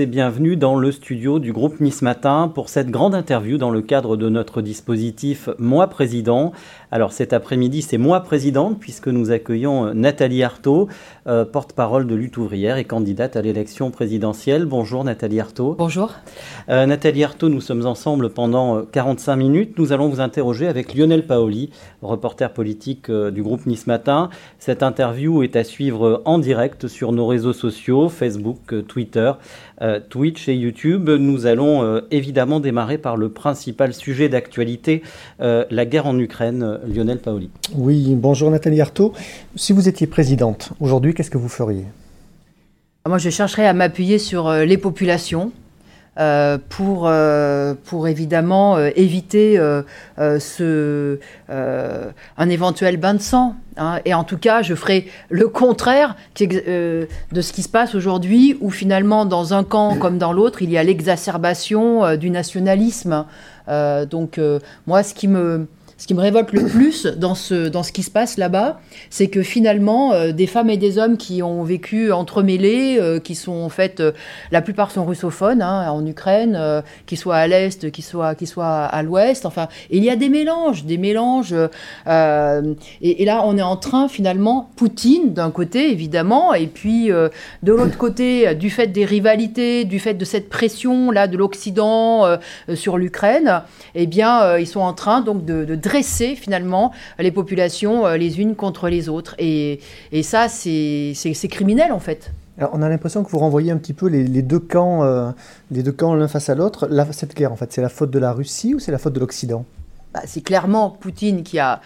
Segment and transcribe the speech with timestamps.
[0.00, 3.82] et bienvenue dans le studio du groupe Nice Matin pour cette grande interview dans le
[3.82, 6.52] cadre de notre dispositif Moi Président.
[6.90, 10.88] Alors cet après-midi, c'est Moi Présidente puisque nous accueillons euh, Nathalie Arthaud,
[11.26, 14.64] euh, porte-parole de lutte ouvrière et candidate à l'élection présidentielle.
[14.64, 15.74] Bonjour Nathalie Arthaud.
[15.78, 16.14] Bonjour.
[16.70, 19.78] Euh, Nathalie Arthaud, nous sommes ensemble pendant 45 minutes.
[19.78, 24.30] Nous allons vous interroger avec Lionel Paoli, reporter politique du groupe Nice Matin.
[24.58, 29.32] Cette interview est à suivre en direct sur nos réseaux sociaux, Facebook, Twitter.
[29.82, 31.10] Euh, Twitch et YouTube.
[31.10, 35.02] Nous allons euh, évidemment démarrer par le principal sujet d'actualité,
[35.40, 36.78] euh, la guerre en Ukraine.
[36.86, 37.50] Lionel Paoli.
[37.74, 39.12] Oui, bonjour Nathalie Arthaud.
[39.56, 41.84] Si vous étiez présidente aujourd'hui, qu'est-ce que vous feriez?
[43.08, 45.50] Moi, je chercherais à m'appuyer sur les populations.
[46.68, 47.10] Pour,
[47.84, 49.58] pour évidemment éviter
[50.18, 53.54] ce, un éventuel bain de sang.
[53.76, 54.00] Hein.
[54.04, 58.56] et en tout cas, je ferai le contraire euh, de ce qui se passe aujourd'hui,
[58.60, 63.24] où finalement, dans un camp comme dans l'autre, il y a l'exacerbation euh, du nationalisme.
[63.68, 64.40] Euh, donc,
[64.86, 65.66] moi, ce qui me
[66.00, 69.28] ce qui me révolte le plus dans ce, dans ce qui se passe là-bas, c'est
[69.28, 73.52] que finalement, euh, des femmes et des hommes qui ont vécu entremêlés, euh, qui sont
[73.52, 74.12] en fait, euh,
[74.50, 76.58] la plupart sont russophones hein, en Ukraine,
[77.04, 80.30] qui soient à l'est, qui soient, qui soient à l'ouest, enfin, il y a des
[80.30, 81.54] mélanges, des mélanges.
[82.08, 87.72] Et, et, là, on est en train finalement, Poutine d'un côté évidemment, et puis de
[87.72, 92.38] l'autre côté, du fait des rivalités, du fait de cette pression là de l'Occident
[92.74, 93.62] sur l'Ukraine,
[93.94, 98.40] eh bien, ils sont en train donc de, de dresser finalement les populations euh, les
[98.40, 99.34] unes contre les autres.
[99.38, 99.80] Et,
[100.12, 102.32] et ça, c'est criminel en fait.
[102.72, 105.30] On a l'impression que vous renvoyez un petit peu les, les deux camps, euh,
[105.70, 106.88] les deux camps l'un face à l'autre.
[107.12, 109.20] Cette guerre, en fait, c'est la faute de la Russie ou c'est la faute de
[109.20, 109.64] l'Occident?
[110.12, 111.80] Bah, c'est clairement Poutine qui a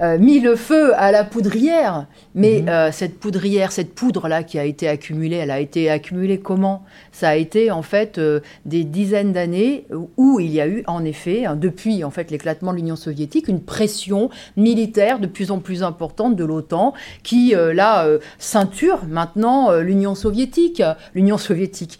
[0.00, 2.06] euh, mis le feu à la poudrière.
[2.34, 2.68] Mais mhm.
[2.68, 6.84] euh, cette poudrière, cette poudre-là qui a été accumulée, elle a été accumulée comment?
[7.12, 9.86] Ça a été en fait euh, des dizaines d'années
[10.16, 13.46] où il y a eu en effet, hein, depuis en fait l'éclatement de l'Union soviétique,
[13.46, 16.92] une pression militaire de plus en plus importante de l'OTAN
[17.22, 18.06] qui là
[18.38, 20.82] ceinture maintenant l'Union soviétique.
[21.14, 21.98] L'Union soviétique.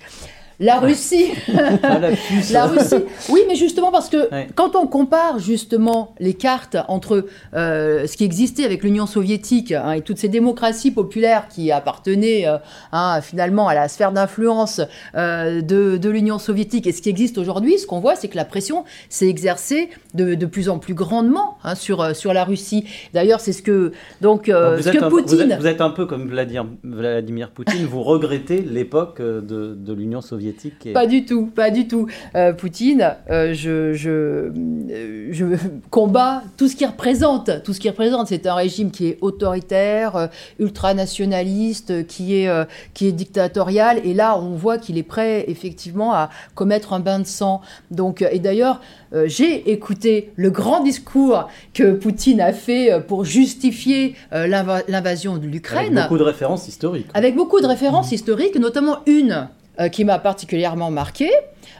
[0.60, 1.32] La Russie.
[2.52, 2.96] la, Russie.
[3.30, 8.24] Oui, mais justement parce que quand on compare justement les cartes entre euh, ce qui
[8.24, 12.58] existait avec l'Union soviétique hein, et toutes ces démocraties populaires qui appartenaient euh,
[12.92, 14.82] hein, finalement à la sphère d'influence
[15.14, 18.44] euh, de, l'Union soviétique et ce qui existe aujourd'hui, ce qu'on voit, c'est que la
[18.44, 22.84] pression s'est exercée de, plus en plus grandement hein, sur, sur la Russie.
[23.14, 25.56] D'ailleurs, c'est ce que donc ce que Poutine.
[25.58, 27.86] Vous êtes, un peu comme Vladimir, Vladimir Poutine.
[27.86, 29.40] vous regrettez l'époque de,
[29.74, 30.49] de l'Union soviétique
[30.92, 32.06] pas du tout, pas du tout.
[32.34, 35.44] Euh, Poutine, euh, je, je, euh, je,
[35.90, 37.62] combats tout ce qu'il représente.
[37.62, 40.28] Tout ce qu'il représente, c'est un régime qui est autoritaire,
[40.58, 44.00] ultranationaliste, qui est, qui est dictatorial.
[44.04, 47.60] Et là, on voit qu'il est prêt, effectivement, à commettre un bain de sang.
[47.90, 48.80] Donc, et d'ailleurs,
[49.24, 55.98] j'ai écouté le grand discours que Poutine a fait pour justifier l'invasion de l'Ukraine.
[55.98, 57.06] Avec beaucoup de références historiques.
[57.14, 59.48] Avec beaucoup de références historiques, notamment une
[59.92, 61.30] qui m'a particulièrement marqué,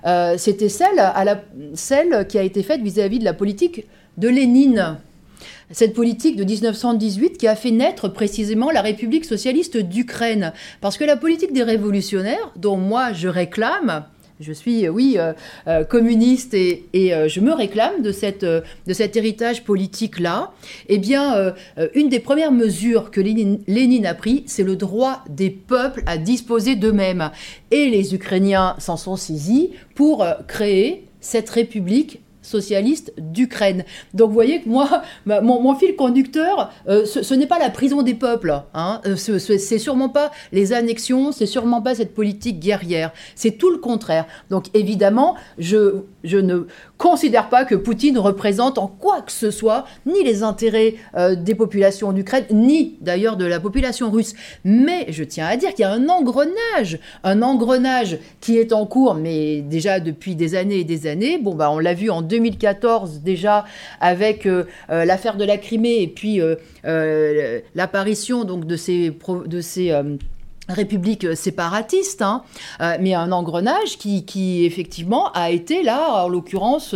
[0.06, 1.02] euh, c'était celle,
[1.74, 3.86] celle qui a été faite vis-à-vis de la politique
[4.16, 4.98] de Lénine.
[5.70, 10.52] Cette politique de 1918 qui a fait naître précisément la République socialiste d'Ukraine.
[10.80, 14.04] Parce que la politique des révolutionnaires, dont moi je réclame,
[14.40, 15.32] je suis, euh, oui, euh,
[15.68, 20.52] euh, communiste et, je me réclame de, cette, de cet héritage politique-là.
[20.88, 21.54] Eh bien,
[21.94, 26.76] une des premières mesures que Lénine, a pris, c'est le droit des peuples à disposer
[26.76, 27.30] d'eux-mêmes.
[27.70, 33.84] Et les Ukrainiens s'en sont saisis pour créer cette république socialiste d'Ukraine.
[34.14, 38.14] Donc vous voyez que moi, mon, fil conducteur, euh, ce, n'est pas la prison des
[38.14, 39.00] peuples, hein.
[39.06, 43.78] euh, c'est sûrement pas les annexions, c'est sûrement pas cette politique guerrière, c'est tout le
[43.78, 44.26] contraire.
[44.50, 46.66] Donc évidemment, je, je ne
[46.98, 51.54] considère pas que Poutine représente en quoi que ce soit ni les intérêts euh, des
[51.54, 54.34] populations d'Ukraine, ni d'ailleurs de la population russe.
[54.64, 58.86] Mais je tiens à dire qu'il y a un engrenage, un engrenage qui est en
[58.86, 61.38] cours, mais déjà depuis des années et des années.
[61.38, 63.64] Bon, bah, on l'a vu en 2014 déjà
[64.00, 66.40] avec euh, euh, l'affaire de la Crimée et puis
[67.74, 69.12] l'apparition donc de ces,
[69.46, 69.92] de ces
[70.68, 72.42] républiques séparatistes, hein,
[73.00, 76.94] mais un engrenage qui, qui, effectivement a été là, en l'occurrence,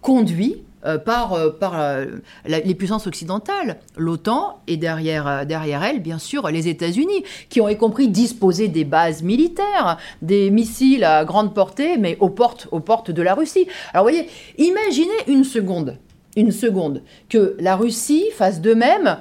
[0.00, 2.06] conduit euh, par, euh, par euh,
[2.44, 7.76] les puissances occidentales, l'OTAN et derrière, derrière elle, bien sûr, les États-Unis, qui ont y
[7.76, 13.12] compris disposé des bases militaires, des missiles à grande portée, mais aux portes, aux portes
[13.12, 13.68] de la Russie.
[13.94, 14.28] Alors vous voyez,
[14.58, 15.98] imaginez une seconde,
[16.36, 19.18] une seconde, que la Russie fasse de même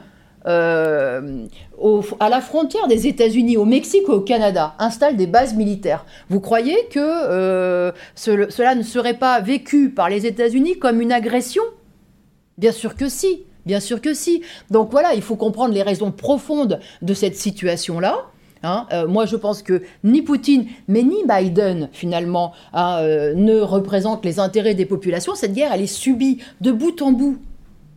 [0.47, 1.45] euh,
[2.19, 6.05] à la frontière des États-Unis, au Mexique ou au Canada, installe des bases militaires.
[6.29, 11.63] Vous croyez que euh, cela ne serait pas vécu par les États-Unis comme une agression?
[12.57, 13.43] Bien sûr que si.
[13.65, 14.41] Bien sûr que si.
[14.71, 18.17] Donc voilà, il faut comprendre les raisons profondes de cette situation-là.
[18.63, 18.87] Hein.
[18.91, 23.01] Euh, moi, je pense que ni Poutine, mais ni Biden, finalement, hein,
[23.35, 25.35] ne représentent les intérêts des populations.
[25.35, 27.37] Cette guerre, elle est subie de bout en bout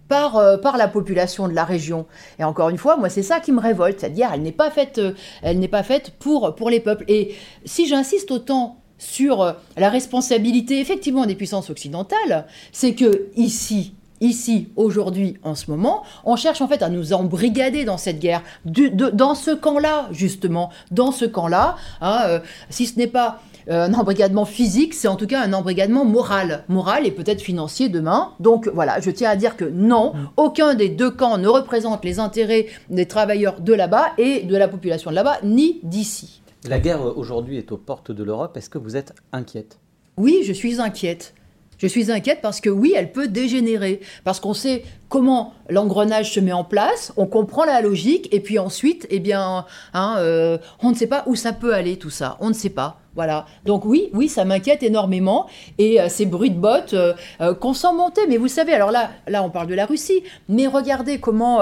[0.09, 2.07] par, euh, par la population de la région.
[2.39, 4.99] Et encore une fois, moi, c'est ça qui me révolte, c'est-à-dire elle n'est pas faite,
[4.99, 5.13] euh,
[5.43, 7.05] elle n'est pas faite pour, pour les peuples.
[7.09, 7.35] Et
[7.65, 14.69] si j'insiste autant sur euh, la responsabilité effectivement des puissances occidentales, c'est que ici, ici,
[14.77, 19.35] aujourd'hui, en ce moment, on cherche en fait à nous embrigader dans cette guerre, dans
[19.35, 22.41] ce camp-là, justement, dans ce camp-là, hein,
[22.71, 27.07] si ce n'est pas un embrigadement physique, c'est en tout cas un embrigadement moral, moral
[27.07, 28.33] et peut-être financier demain.
[28.41, 30.29] Donc voilà, je tiens à dire que non, mm.
[30.37, 34.69] aucun des deux camps ne représente les intérêts des travailleurs de là-bas et de la
[34.69, 36.43] population de là-bas, ni d'ici.
[36.67, 38.57] La guerre euh, aujourd'hui est aux portes de l'Europe.
[38.57, 39.79] Est-ce que vous êtes inquiète?
[40.17, 41.35] Oui, je suis inquiète.
[41.79, 46.41] Je suis inquiète parce que oui, elle peut dégénérer, parce qu'on sait comment l'engrenage se
[46.41, 50.91] met en place, on comprend la logique, et puis ensuite, eh bien, hein, euh, on
[50.91, 52.99] ne sait pas où ça peut aller tout ça, on ne sait pas.
[53.15, 53.47] Voilà.
[53.65, 55.47] Donc oui, oui, ça m'inquiète énormément.
[55.79, 58.23] Et euh, ces bruits de bottes euh, euh, qu'on sent monter.
[58.29, 60.23] Mais vous savez, alors là, là, on parle de la Russie.
[60.49, 61.61] Mais regardez comment,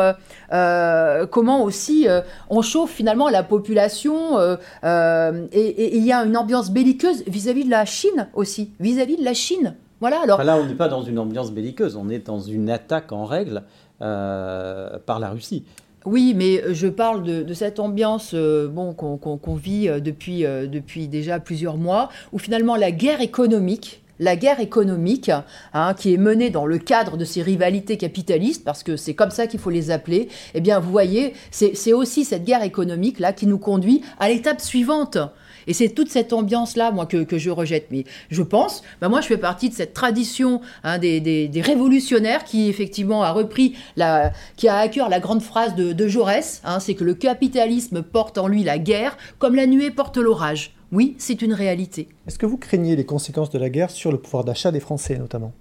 [1.30, 2.06] comment aussi
[2.48, 4.38] on chauffe finalement la population.
[4.82, 9.34] Et, il y a une ambiance belliqueuse vis-à-vis de la Chine aussi, vis-à-vis de la
[9.34, 9.76] Chine.
[10.02, 10.20] Voilà.
[10.20, 11.96] Alors là, on n'est pas dans une ambiance belliqueuse.
[11.96, 13.62] On est dans une attaque en règle
[13.98, 15.64] par la Russie.
[16.04, 21.08] Oui, mais euh, je parle de, cette ambiance euh, bon, qu'on vit euh, depuis, depuis
[21.08, 25.30] déjà plusieurs mois, où finalement la guerre économique, la guerre économique,
[25.72, 29.30] hein, qui est menée dans le cadre de ces rivalités capitalistes, parce que c'est comme
[29.30, 33.46] ça qu'il faut les appeler, eh bien, vous voyez, c'est aussi cette guerre économique-là qui
[33.46, 35.18] nous conduit à l'étape suivante.
[35.66, 37.86] Et c'est toute cette ambiance-là, moi, que, je rejette.
[37.90, 42.68] Mais je pense, bah moi, je fais partie de cette tradition hein, des, révolutionnaires qui,
[42.68, 46.80] effectivement, a repris, la, qui a à cœur la grande phrase de, de Jaurès, hein,
[46.80, 50.74] c'est que le capitalisme porte en lui la guerre comme la nuée porte l'orage.
[50.92, 52.08] Oui, c'est une réalité.
[52.26, 55.16] Est-ce que vous craignez les conséquences de la guerre sur le pouvoir d'achat des Français,
[55.16, 55.52] notamment?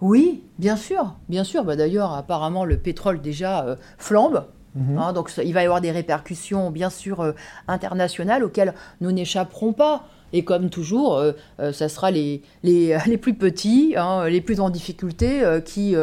[0.00, 1.64] Oui, bien sûr, bien sûr.
[1.64, 4.46] Bah, D'ailleurs, apparemment, le pétrole déjà euh, flambe.
[4.74, 4.98] Mhm.
[4.98, 7.32] Hein, donc il va y avoir des répercussions bien sûr euh,
[7.68, 10.04] internationales auxquelles nous n'échapperons pas.
[10.32, 14.60] Et comme toujours, euh, euh, ça sera les, les, les plus petits, hein, les plus
[14.60, 15.94] en difficulté, euh, qui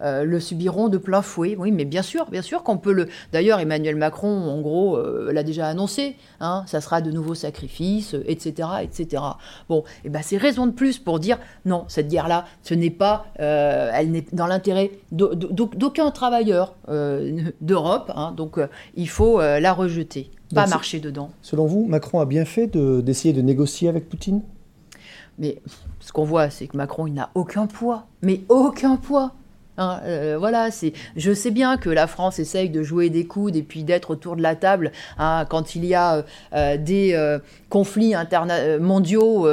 [0.00, 1.56] le subiront de plein fouet.
[1.58, 3.08] Oui, mais bien sûr, bien sûr qu'on peut le.
[3.32, 5.00] D'ailleurs, Emmanuel Macron, en gros,
[5.30, 6.16] l'a déjà annoncé.
[6.40, 9.22] Hein, ça sera de nouveaux sacrifices, etc., etc.
[9.68, 12.90] Bon, et eh ben c'est raison de plus pour dire non, cette guerre-là, ce n'est
[12.90, 16.74] pas, elle n'est dans l'intérêt d'aucun travailleur
[17.60, 18.12] d'Europe.
[18.14, 18.58] Hein, donc,
[18.94, 21.30] il faut la rejeter pas marcher dedans.
[21.42, 24.42] Selon vous, Macron a bien fait d'essayer de, négocier avec Poutine?
[25.38, 25.60] Mais
[26.00, 28.06] ce qu'on voit, c'est que Macron, il n'a aucun poids.
[28.22, 29.32] Mais aucun poids.
[29.78, 30.92] Hein, euh, voilà, c'est.
[31.16, 34.36] Je sais bien que la France essaye de jouer des coudes et puis d'être autour
[34.36, 36.22] de la table hein, quand il y a euh,
[36.54, 37.38] euh, des
[37.70, 38.14] conflits
[38.80, 39.48] mondiaux,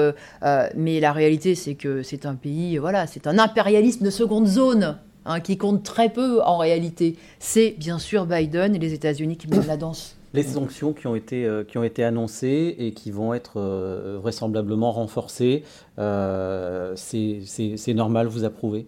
[0.75, 4.97] mais la réalité c'est que c'est un pays, voilà, c'est un impérialisme de seconde zone.
[5.25, 7.18] Hein, qui compte très peu en réalité.
[7.39, 11.16] C'est bien sûr Biden et les États-Unis qui mènent la danse les sanctions qui ont
[11.16, 15.64] été, euh, qui ont été annoncées et qui vont être euh, vraisemblablement renforcées,
[15.98, 18.88] euh, c'est normal, vous approuvez?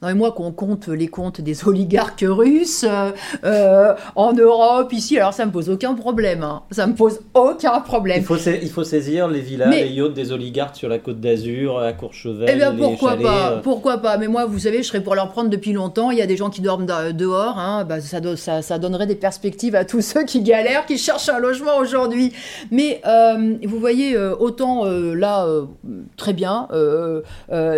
[0.00, 3.10] Non, mais moi, qu'on compte les comptes des oligarques russes euh,
[3.44, 6.42] euh, en Europe, ici, alors ça me pose aucun problème.
[6.42, 6.62] Hein.
[6.70, 8.18] Ça me pose aucun problème.
[8.18, 11.78] Il faut, il faut saisir les villas, les yachts des oligarques sur la côte d'Azur,
[11.78, 12.48] à Courchevel.
[12.50, 13.60] Eh bien, pourquoi pas euh.
[13.62, 16.10] Pourquoi pas Mais moi, vous savez, je serais pour leur prendre depuis longtemps.
[16.10, 17.58] Il y a des gens qui dorment dehors.
[17.58, 17.84] Hein.
[17.84, 21.38] Bah, ça, ça, ça, donnerait des perspectives à tous ceux qui galèrent, qui cherchent un
[21.38, 22.32] logement aujourd'hui.
[22.70, 23.00] Mais
[23.64, 25.46] vous voyez, autant là,
[26.16, 26.68] très bien,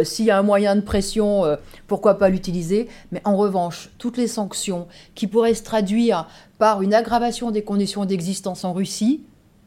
[0.05, 1.45] s'il y a un moyen de pression,
[1.87, 6.93] pourquoi pas l'utiliser, mais en revanche, toutes les sanctions qui pourraient se traduire par une
[6.93, 9.23] aggravation des conditions d'existence en Russie,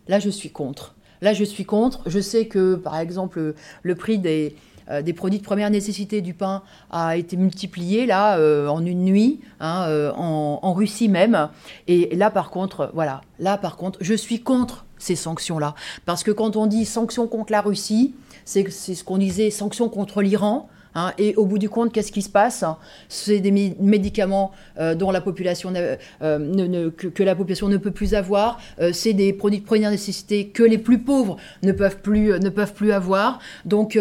[0.08, 0.96] là je suis contre.
[1.22, 2.02] Là je suis contre.
[2.06, 4.56] Je sais que par exemple le prix des,
[4.90, 9.04] euh, des produits de première nécessité du pain a été multiplié là euh, en une
[9.04, 11.50] nuit, hein, euh, en, en, Russie même.
[11.88, 15.76] Et là par contre, voilà, là par contre, je suis contre ces sanctions-là.
[16.06, 18.14] Parce que quand on dit sanctions contre la Russie,
[18.46, 20.70] c'est ce qu'on disait sanctions contre l'Iran.
[20.98, 22.66] Hein, et au bout du compte, qu'est-ce qui se passe?
[23.08, 28.60] C'est des médicaments euh, dont la population euh, que, la population ne peut plus avoir.
[28.82, 32.50] Euh, c'est des produits de première nécessité que les plus pauvres ne peuvent plus, ne
[32.50, 33.38] peuvent plus avoir.
[33.64, 34.00] Donc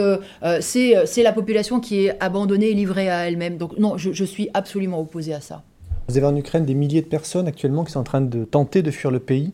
[0.60, 3.58] c'est la population qui est abandonnée et livrée à elle-même.
[3.58, 5.62] Donc non, je, je suis absolument opposée à ça.
[6.08, 8.80] Vous avez en Ukraine des milliers de personnes actuellement qui sont en train de tenter
[8.80, 9.52] de fuir le pays.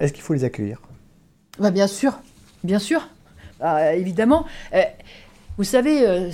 [0.00, 0.80] Est-ce qu'il faut les accueillir?
[1.58, 2.20] Bah, Bien sûr,
[2.64, 3.06] bien sûr,
[3.58, 4.46] bah, évidemment.
[5.58, 6.30] vous savez,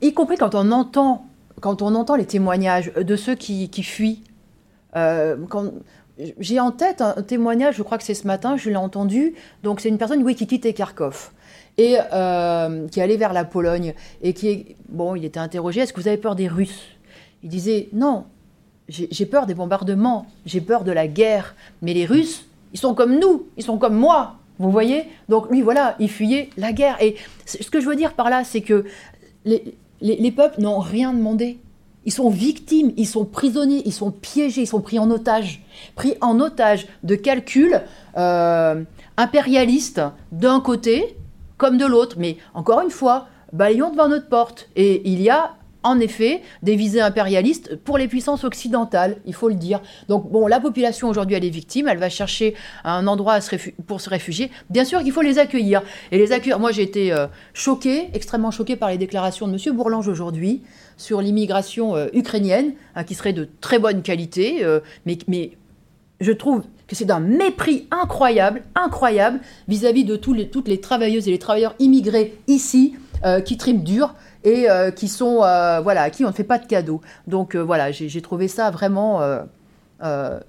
[0.00, 1.26] y compris quand on entend,
[1.60, 4.22] quand on entend les témoignages de ceux qui, fuient.
[4.96, 5.36] Euh,
[6.38, 9.34] j'ai en tête un, témoignage, je crois que c'est ce matin, je l'ai entendu.
[9.62, 11.30] Donc c'est une personne oui, qui quittait Kharkov
[11.78, 16.00] et euh, qui allait vers la Pologne et qui bon, il était interrogé est-ce que
[16.00, 16.82] vous avez peur des Russes?
[17.42, 18.24] Il disait non,
[18.88, 23.18] j'ai peur des bombardements, j'ai peur de la guerre, mais les Russes, ils sont comme
[23.18, 24.36] nous, ils sont comme moi.
[24.58, 25.08] Vous voyez?
[25.30, 27.02] Donc lui, voilà, il fuyait la guerre.
[27.02, 28.84] Et ce que je veux dire par là, c'est que
[29.44, 31.58] les, peuples n'ont rien demandé.
[32.06, 35.62] Ils sont victimes, ils sont prisonniers, ils sont piégés, ils sont pris en otage.
[35.96, 37.82] Pris en otage de calculs
[38.16, 38.82] euh,
[39.16, 40.00] impérialistes
[40.32, 41.16] d'un côté
[41.58, 42.16] comme de l'autre.
[42.18, 44.68] Mais encore une fois, balayons devant notre porte.
[44.76, 49.48] Et il y a en effet des visées impérialistes pour les puissances occidentales, il faut
[49.48, 49.80] le dire.
[50.08, 53.38] Donc bon, la population aujourd'hui, elle est victime, elle va chercher un endroit
[53.86, 54.50] pour se réfugier.
[54.68, 55.82] Bien sûr qu'il faut les accueillir.
[56.12, 59.76] Et les accueillir, moi j'ai été euh, choquée, extrêmement choquée par les déclarations de M.
[59.76, 60.62] Bourlange aujourd'hui
[60.96, 65.52] sur l'immigration euh, ukrainienne, hein, qui serait de très bonne qualité, euh, mais, mais
[66.20, 71.28] je trouve que c'est d'un mépris incroyable, incroyable, vis-à-vis de tous les, toutes les travailleuses
[71.28, 72.96] et les travailleurs immigrés ici,
[73.44, 76.58] qui triment dur et euh, qui sont euh, voilà à qui on ne fait pas
[76.58, 77.00] de cadeaux.
[77.26, 79.20] Donc euh, voilà, j'ai trouvé ça vraiment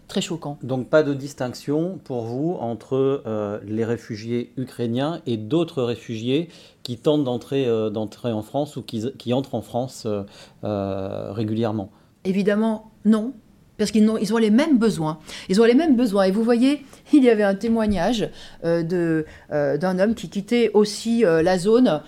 [0.08, 0.58] très choquant.
[0.64, 3.24] Donc pas de distinction pour vous entre
[3.66, 6.50] les réfugiés ukrainiens et d'autres réfugiés
[6.84, 10.08] qui tentent d'entrer d'entrer en France ou qui, qui, entrent en France
[10.64, 11.90] régulièrement?
[12.24, 13.34] Évidemment, non
[13.82, 15.18] parce qu'ils ont, les mêmes besoins.
[15.50, 16.26] Ils ont les mêmes besoins.
[16.26, 18.30] Et vous voyez, il y avait un témoignage
[18.64, 22.04] euh, euh, d'un homme qui quittait aussi euh, la zone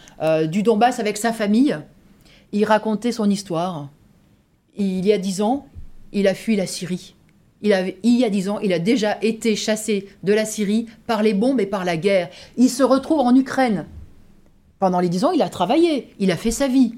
[0.51, 1.75] du Donbass avec sa famille.
[2.51, 3.89] Il racontait son histoire.
[4.77, 5.65] Il y a dix ans,
[6.11, 7.15] il a fui la Syrie.
[7.63, 7.71] Il
[8.03, 11.59] y a dix ans, il a déjà été chassé de la Syrie par les bombes
[11.59, 12.29] et par la guerre.
[12.55, 13.87] Il se retrouve en Ukraine.
[14.77, 16.93] Pendant les dix ans, il a travaillé, il a fait sa vie.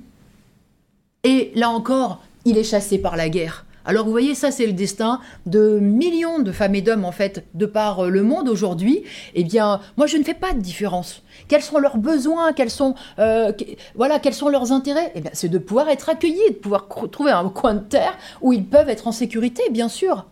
[1.24, 3.65] Et là encore, il est chassé par la guerre.
[3.88, 7.46] Alors vous voyez, ça c'est le destin de millions de femmes et d'hommes en fait
[7.54, 9.04] de par euh, le monde aujourd'hui.
[9.36, 11.22] Eh bien, moi je ne fais pas de différence.
[11.48, 13.52] Quels sont leurs besoins Quels sont euh,
[13.94, 15.12] voilà quels sont leurs intérêts?
[15.14, 18.54] Eh bien, c'est de pouvoir être accueillis, de pouvoir trouver un coin de terre où
[18.54, 20.26] ils peuvent être en sécurité, bien sûr.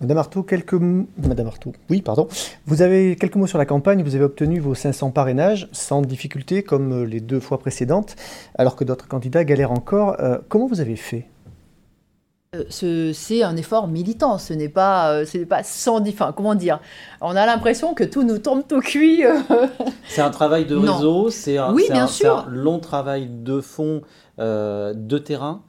[0.00, 2.28] Madame Artaud, quelques Madame Artaud, oui, pardon.
[2.66, 4.02] Vous avez quelques mots sur la campagne.
[4.02, 8.16] Vous avez obtenu vos 500 parrainages sans difficulté, comme euh, les deux fois précédentes,
[8.56, 10.16] alors que d'autres candidats galèrent encore.
[10.48, 11.26] comment vous avez fait?
[12.70, 16.80] C'est un effort militant, ce n'est pas, euh, ce n'est pas sans, enfin, comment dire,
[17.20, 19.24] on a l'impression que tout nous tombe au cuit.
[19.24, 19.36] Euh.
[20.08, 24.02] c'est un travail de réseau, c'est un, un, long travail de fond,
[24.38, 25.62] de terrain.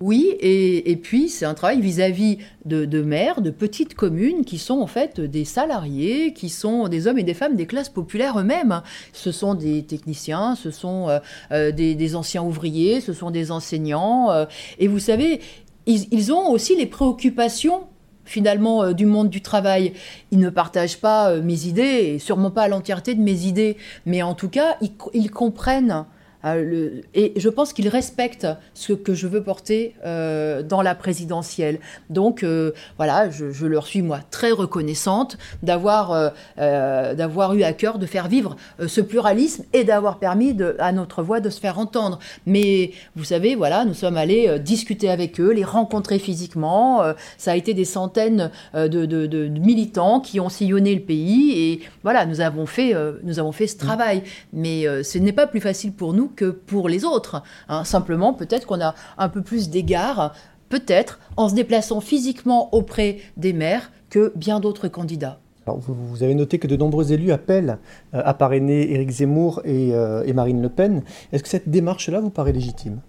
[0.00, 4.86] Oui, et, puis c'est un travail vis-à-vis de, maires, de petites communes qui sont en
[4.86, 8.82] fait des salariés, qui sont des hommes et des femmes des classes populaires eux-mêmes.
[9.14, 11.08] Ce sont des techniciens, ce sont
[11.50, 14.46] des, des, anciens ouvriers, ce sont des enseignants.
[14.78, 15.40] et vous savez,
[15.86, 17.84] ils, ont aussi les préoccupations
[18.24, 19.92] finalement euh, du monde du travail.
[20.32, 24.22] Ils ne partagent pas euh, mes idées, et sûrement pas l'entièreté de mes idées, mais
[24.22, 24.78] en tout cas,
[25.14, 26.06] ils comprennent
[26.46, 31.78] euh, et je pense qu'ils respectent ce que je veux porter euh, dans la présidentielle.
[32.10, 38.06] Donc euh, voilà, je, leur suis moi très reconnaissante d'avoir d'avoir eu à cœur de
[38.06, 42.18] faire vivre ce pluralisme et d'avoir permis à notre voix de se faire entendre.
[42.46, 47.02] Mais vous savez, voilà, nous sommes allés discuter avec eux, les rencontrer physiquement.
[47.38, 51.80] ça a été des centaines de, de, de, militants qui ont sillonné le pays et
[52.02, 54.22] voilà, nous avons fait nous avons fait ce travail.
[54.52, 57.42] Mais ce n'est pas plus facile pour nous que pour les autres.
[57.68, 57.84] Hein.
[57.84, 60.34] Simplement, peut-être qu'on a un peu plus d'égards,
[60.68, 65.40] peut-être en se déplaçant physiquement auprès des maires que bien d'autres candidats.
[65.66, 67.78] vous, avez noté que de nombreux élus appellent
[68.14, 71.02] euh, à parrainer Éric Zemmour euh, et, Marine Le Pen.
[71.32, 73.00] Est-ce que cette démarche-là vous paraît légitime?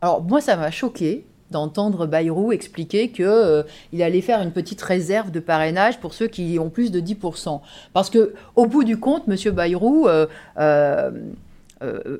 [0.00, 3.62] Alors moi, ça m'a choqué d'entendre Bayrou expliquer qu'il euh,
[4.00, 7.60] allait faire une petite réserve de parrainage pour ceux qui ont plus de 10%.
[7.92, 9.54] Parce que au bout du compte, M.
[9.54, 10.26] Bayrou euh,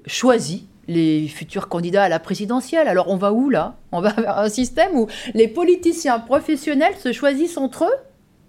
[0.07, 2.89] choisit les futurs candidats à la présidentielle.
[2.89, 3.77] Alors on va où là?
[3.93, 7.97] On va vers un système où les politiciens professionnels se choisissent entre eux?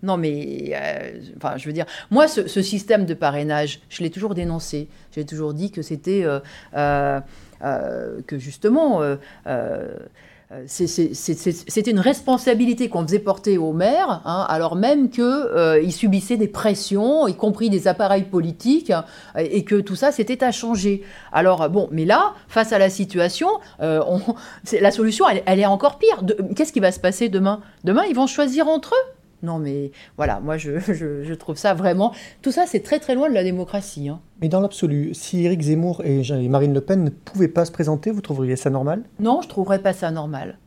[0.03, 4.35] Non, mais euh, enfin, je veux dire, moi, ce, système de parrainage, je l'ai toujours
[4.35, 4.87] dénoncé.
[5.11, 6.25] J'ai toujours dit que c'était
[6.75, 7.21] euh,
[8.27, 9.01] que justement
[10.67, 16.47] c'était une responsabilité qu'on faisait porter au maire, hein, alors même qu'il euh, subissait des
[16.47, 18.91] pressions, y compris des appareils politiques,
[19.37, 21.03] et que tout ça, c'était à changer.
[21.31, 23.49] Alors, bon, mais là, face à la situation,
[23.81, 24.01] euh,
[24.79, 26.23] la solution, elle, est encore pire.
[26.55, 27.61] Qu'est-ce qui va se passer demain?
[27.83, 29.14] Demain, ils vont choisir entre eux.
[29.43, 32.13] Non, mais voilà, moi je, trouve ça vraiment.
[32.41, 34.09] Tout ça, c'est très très loin de la démocratie.
[34.09, 34.19] Hein.
[34.41, 38.11] Mais dans l'absolu, si Éric Zemmour et Marine Le Pen ne pouvaient pas se présenter,
[38.11, 39.03] vous trouveriez ça normal?
[39.19, 40.57] Non, je ne trouverais pas ça normal.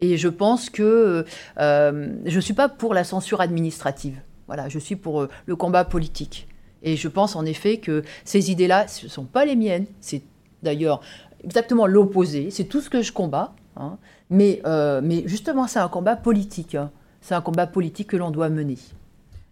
[0.00, 1.24] Et je pense que
[1.58, 4.20] euh, je ne suis pas pour la censure administrative.
[4.46, 6.48] Voilà, je suis pour euh, le combat politique.
[6.82, 9.86] Et je pense en effet que ces idées-là, ce ne sont pas les miennes.
[10.00, 10.22] C'est
[10.62, 11.00] d'ailleurs
[11.42, 12.50] exactement l'opposé.
[12.50, 13.54] C'est tout ce que je combats.
[13.76, 13.98] Hein.
[14.30, 16.74] Mais, euh, mais justement, c'est un combat politique.
[16.74, 16.90] Hein.
[17.28, 18.78] C'est un combat politique que l'on doit mener.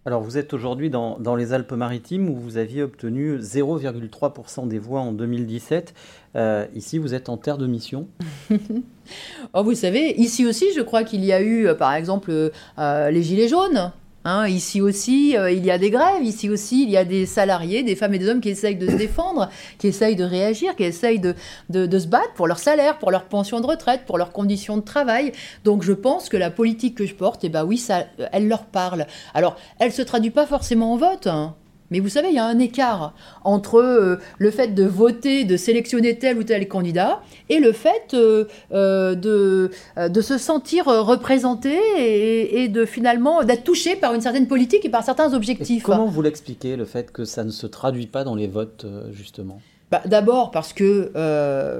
[0.03, 5.11] Alors vous êtes aujourd'hui dans, les Alpes-Maritimes où vous aviez obtenu 0,3% des voix en
[5.11, 5.93] 2017.
[6.35, 8.07] Euh, ici, vous êtes en terre de mission.
[9.53, 12.31] oh, vous savez, ici aussi, je crois qu'il y a eu, euh, par exemple,
[12.79, 13.91] euh, les Gilets jaunes.
[14.27, 16.21] Hein, ici aussi, euh, il y a des grèves.
[16.21, 18.85] Ici aussi, il y a des salariés, des femmes et des hommes qui essayent de
[18.85, 21.33] se défendre, qui essayent de réagir, qui essayent de,
[21.69, 24.81] de, se battre pour leur salaire, pour leur pension de retraite, pour leurs conditions de
[24.81, 25.31] travail.
[25.63, 28.03] Donc, je pense que la politique que je porte, eh ben oui, ça,
[28.33, 29.05] elle leur parle.
[29.33, 31.27] Alors, elle se traduit pas forcément en vote.
[31.27, 31.55] Hein.
[31.89, 33.13] Mais vous savez, il y a un écart
[33.43, 38.13] entre euh, le fait de voter, de sélectionner tel ou tel candidat, et le fait
[38.13, 44.47] euh, euh, de, de se sentir représenté et, de finalement d'être touché par une certaine
[44.47, 45.83] politique et par certains objectifs.
[45.83, 49.61] comment vous l'expliquez, le fait que ça ne se traduit pas dans les votes, justement?
[49.89, 51.11] Bah, D'abord parce que,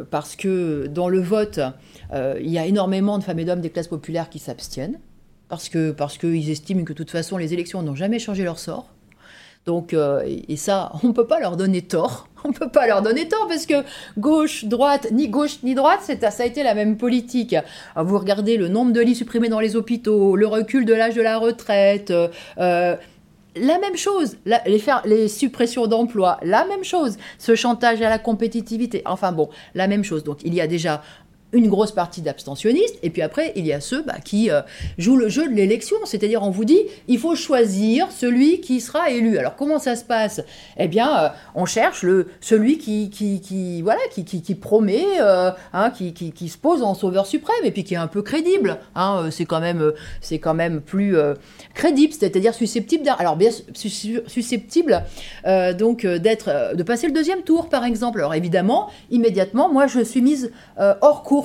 [0.10, 1.60] parce que dans le vote,
[2.14, 5.00] il y a énormément de femmes et d'hommes des classes populaires qui s'abstiennent,
[5.50, 8.88] parce qu'ils parce estiment que de toute façon les élections n'ont jamais changé leur sort
[9.68, 12.30] donc, euh, et ça, on ne peut pas leur donner tort.
[12.44, 13.84] On ne peut pas leur donner tort parce que
[14.18, 17.56] gauche, droite, ni gauche ni droite, ça a été la même politique.
[17.98, 21.22] Vous regardez le nombre de lits supprimés dans les hôpitaux, le recul de l'âge de
[21.22, 22.12] la retraite.
[22.12, 22.96] Euh,
[23.56, 29.32] la même chose, les suppressions d'emplois, la même chose, ce chantage à la compétitivité, enfin
[29.32, 30.24] bon, la même chose.
[30.24, 31.02] Donc il y a déjà
[31.54, 34.62] une grosse partie d'abstentionnistes, et puis après, il y a ceux bah, qui euh,
[34.98, 39.12] jouent le jeu de l'élection, c'est-à-dire on vous dit, il faut choisir celui qui sera
[39.12, 39.38] élu.
[39.38, 40.42] Alors comment ça se passe?
[40.78, 45.90] Eh bien, euh, on cherche le, celui qui, qui, voilà, qui, qui, promet, euh, hein,
[45.90, 48.80] qui, qui, se pose en sauveur suprême, et puis qui est un peu crédible.
[48.96, 49.94] Hein, c'est quand même,
[50.42, 51.16] quand même plus
[51.74, 55.04] crédible, c'est-à-dire susceptible, alors bien susceptible
[55.78, 58.20] donc d'être, de passer le deuxième tour, par exemple.
[58.20, 61.37] Alors évidemment, immédiatement, moi, je suis mise hors cours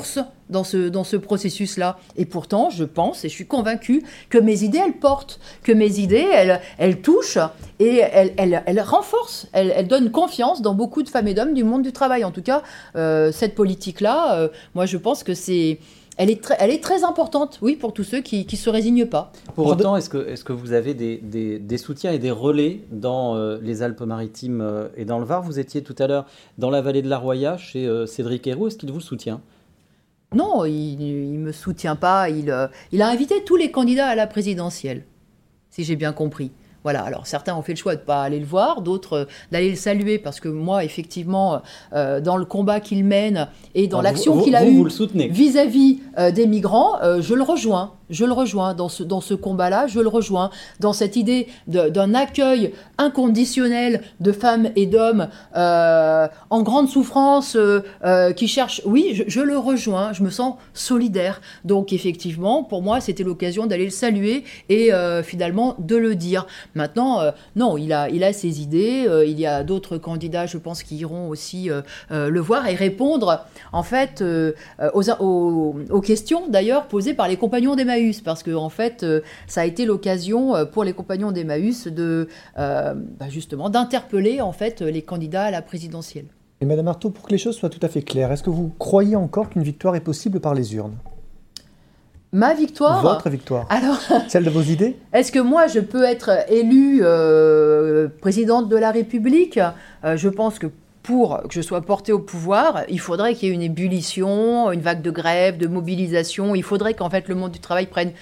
[0.52, 1.98] dans ce, dans ce processus-là.
[2.16, 5.98] Et pourtant, je pense et je suis convaincue que mes idées, elles portent, que mes
[5.98, 7.38] idées, elles, elles touchent
[7.80, 11.54] et elles, elles, elles renforcent, elles, elles, donnent confiance dans beaucoup de femmes et d'hommes
[11.54, 12.24] du monde du travail.
[12.24, 12.62] En tout cas,
[12.94, 15.78] euh, cette politique-là, euh, moi, je pense que c'est
[16.18, 19.06] elle est, très, elle est très importante, oui, pour tous ceux qui ne se résignent
[19.06, 19.32] pas.
[19.54, 22.82] Pour autant, est-ce que, est que vous avez des, des, des, soutiens et des relais
[22.90, 25.40] dans euh, les Alpes-Maritimes et dans le Var?
[25.40, 26.26] Vous étiez tout à l'heure
[26.58, 28.66] dans la vallée de la Roya chez Cédric Héroux.
[28.66, 29.40] Est-ce qu'il vous soutient?
[30.34, 32.28] Non, il ne me soutient pas.
[32.28, 35.04] Il, euh, il a invité tous les candidats à la présidentielle,
[35.70, 36.52] si j'ai bien compris.
[36.82, 39.24] Voilà, alors certains ont fait le choix de ne pas aller le voir, d'autres euh,
[39.50, 44.00] d'aller le saluer parce que moi, effectivement, euh, dans le combat qu'il mène et dans
[44.00, 44.86] l'action qu'il a eue
[45.30, 46.00] vis-à-vis
[46.34, 50.08] des migrants, je le rejoins je le rejoins dans ce, dans ce combat-là, je le
[50.08, 57.56] rejoins dans cette idée d'un accueil inconditionnel de femmes et d'hommes euh, en grande souffrance
[57.56, 58.82] euh, euh, qui cherchent.
[58.84, 61.40] Oui, je, le rejoins, je me sens solidaire.
[61.64, 64.90] Donc effectivement, pour moi, c'était l'occasion d'aller le saluer et
[65.24, 66.46] finalement de le dire.
[66.74, 67.20] Maintenant,
[67.56, 71.68] non, il a, ses idées, il y a d'autres candidats, je pense, qui iront aussi
[72.10, 74.24] le voir et répondre en fait
[74.94, 79.64] aux, questions d'ailleurs posées par les compagnons d'Emmaüs parce que en fait, euh, ça a
[79.64, 85.02] été l'occasion euh, pour les compagnons d'Emmaüs de euh, bah, justement d'interpeller en fait les
[85.02, 86.26] candidats à la présidentielle.
[86.60, 88.72] Et Madame Artaud, pour que les choses soient tout à fait claires, est-ce que vous
[88.78, 90.94] croyez encore qu'une victoire est possible par les urnes?
[92.32, 96.30] Ma victoire Votre victoire Alors, Celle de vos idées Est-ce que moi, je peux être
[96.50, 97.02] élue
[98.20, 99.60] présidente de la République?
[100.02, 100.68] Je pense que
[101.02, 104.80] pour que je sois portée au pouvoir, il faudrait qu'il y ait une ébullition, une
[104.80, 106.54] vague de grève, de mobilisation.
[106.54, 108.12] Il faudrait qu'en fait le monde du travail prenne,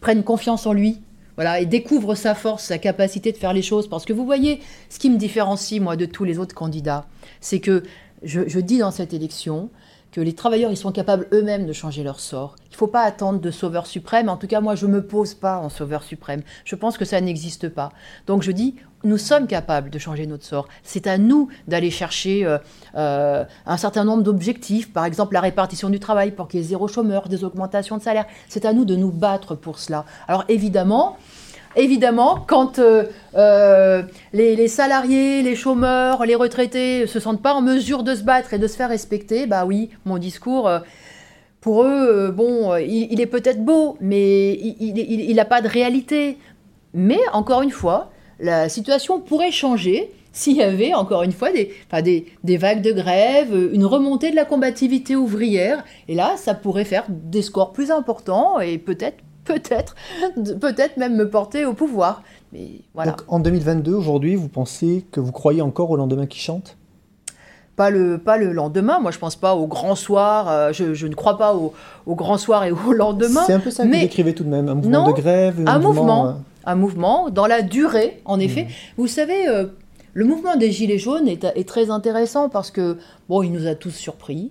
[0.00, 1.00] prenne confiance en lui.
[1.36, 3.88] Voilà, et découvre sa force, sa capacité de faire les choses.
[3.88, 7.06] Parce que vous voyez, ce qui me différencie, moi, de tous les autres candidats,
[7.40, 7.84] c'est que
[8.24, 9.70] je, dis dans cette élection
[10.12, 12.56] que les travailleurs ils sont capables eux-mêmes de changer leur sort.
[12.70, 14.28] Il ne faut pas attendre de sauveur suprême.
[14.28, 16.42] En tout cas, moi, je ne me pose pas en sauveur suprême.
[16.64, 17.90] Je pense que ça n'existe pas.
[18.26, 20.68] Donc je dis, nous sommes capables de changer notre sort.
[20.82, 22.58] C'est à nous d'aller chercher euh,
[22.96, 26.66] euh, un certain nombre d'objectifs, par exemple la répartition du travail pour qu'il y ait
[26.66, 28.26] zéro chômeur, des augmentations de salaire.
[28.48, 30.04] C'est à nous de nous battre pour cela.
[30.26, 31.16] Alors évidemment,
[31.78, 38.14] évidemment, quand euh, les, salariés, les chômeurs, les retraités se sentent pas en mesure de
[38.14, 40.70] se battre et de se faire respecter, bah oui, mon discours,
[41.60, 46.38] pour eux, bon, il, est peut-être beau, mais il n'a pas de réalité.
[46.94, 48.10] Mais encore une fois,
[48.40, 51.74] la situation pourrait changer s'il y avait, encore une fois, des,
[52.44, 55.84] des, vagues de grève, une remontée de la combativité ouvrière.
[56.06, 59.16] Et là, ça pourrait faire des scores plus importants et peut-être,
[59.48, 59.96] peut-être,
[60.60, 62.22] peut-être même me porter au pouvoir.
[62.52, 63.12] Mais voilà.
[63.12, 66.76] Donc, en 2022, aujourd'hui, vous pensez que vous croyez encore au lendemain qui chante?
[67.76, 68.98] Pas le, pas le lendemain.
[69.00, 70.48] Moi, je pense pas au grand soir.
[70.48, 71.72] Euh, je, ne crois pas au,
[72.08, 73.42] grand soir et au lendemain.
[73.46, 74.68] C'est un peu ça que vous décrivez tout de même.
[74.68, 75.62] Un mouvement de grève.
[75.66, 76.26] Un, mouvement.
[76.26, 76.32] Euh,
[76.64, 78.64] un mouvement dans la durée, en effet.
[78.64, 78.68] Mmh.
[78.96, 79.66] Vous savez, euh,
[80.12, 83.92] le mouvement des Gilets jaunes est, très intéressant parce que, bon, il nous a tous
[83.92, 84.50] surpris.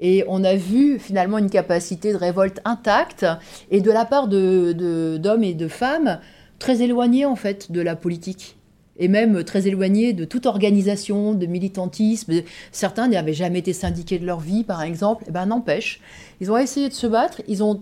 [0.00, 3.26] Et on a vu finalement une capacité de révolte intacte
[3.70, 6.20] et de la part d'hommes de, et de femmes
[6.58, 8.58] très éloignés en fait de la politique
[8.98, 12.42] et même très éloignés de toute organisation, de militantisme.
[12.72, 15.24] Certains n'avaient jamais été syndiqués de leur vie, par exemple.
[15.28, 16.00] Eh ben n'empêche,
[16.40, 17.80] ils ont essayé de se battre, ils ont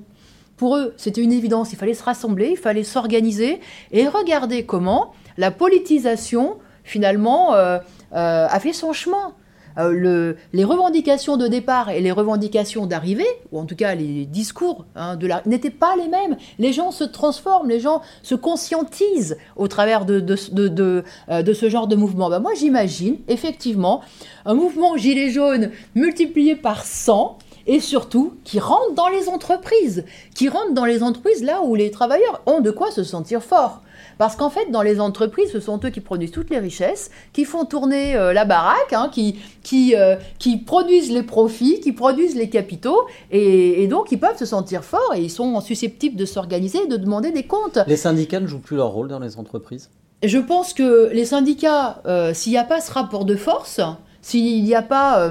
[0.57, 3.61] pour eux, c'était une évidence, il fallait se rassembler, il fallait s'organiser
[3.93, 7.79] et regarder comment la politisation, finalement, euh,
[8.15, 9.35] euh, a fait son chemin.
[9.79, 14.87] Euh, les revendications de départ et les revendications d'arrivée, ou en tout cas les discours
[14.95, 16.37] hein, n'étaient pas les mêmes.
[16.59, 22.31] Les gens se transforment, les gens se conscientisent au travers de, ce genre de mouvement.
[22.31, 24.01] Ben, moi, j'imagine effectivement
[24.45, 30.49] un mouvement gilet jaune multiplié par 100 et surtout qui rentrent dans les entreprises, qui
[30.49, 33.83] rentrent dans les entreprises là où les travailleurs ont de quoi se sentir forts.
[34.19, 37.45] Parce qu'en fait, dans les entreprises, ce sont eux qui produisent toutes les richesses, qui
[37.45, 42.37] font tourner euh, la baraque, hein, qui, qui, euh, qui produisent les profits, qui produisent
[42.37, 46.79] les capitaux, et, donc ils peuvent se sentir forts et ils sont susceptibles de s'organiser
[46.85, 47.79] et de demander des comptes.
[47.87, 49.91] Les syndicats ne jouent plus leur rôle dans les entreprises?
[50.23, 53.81] Je pense que les syndicats, euh, s'il n'y a pas ce rapport de force,
[54.23, 55.31] s'il n'y a pas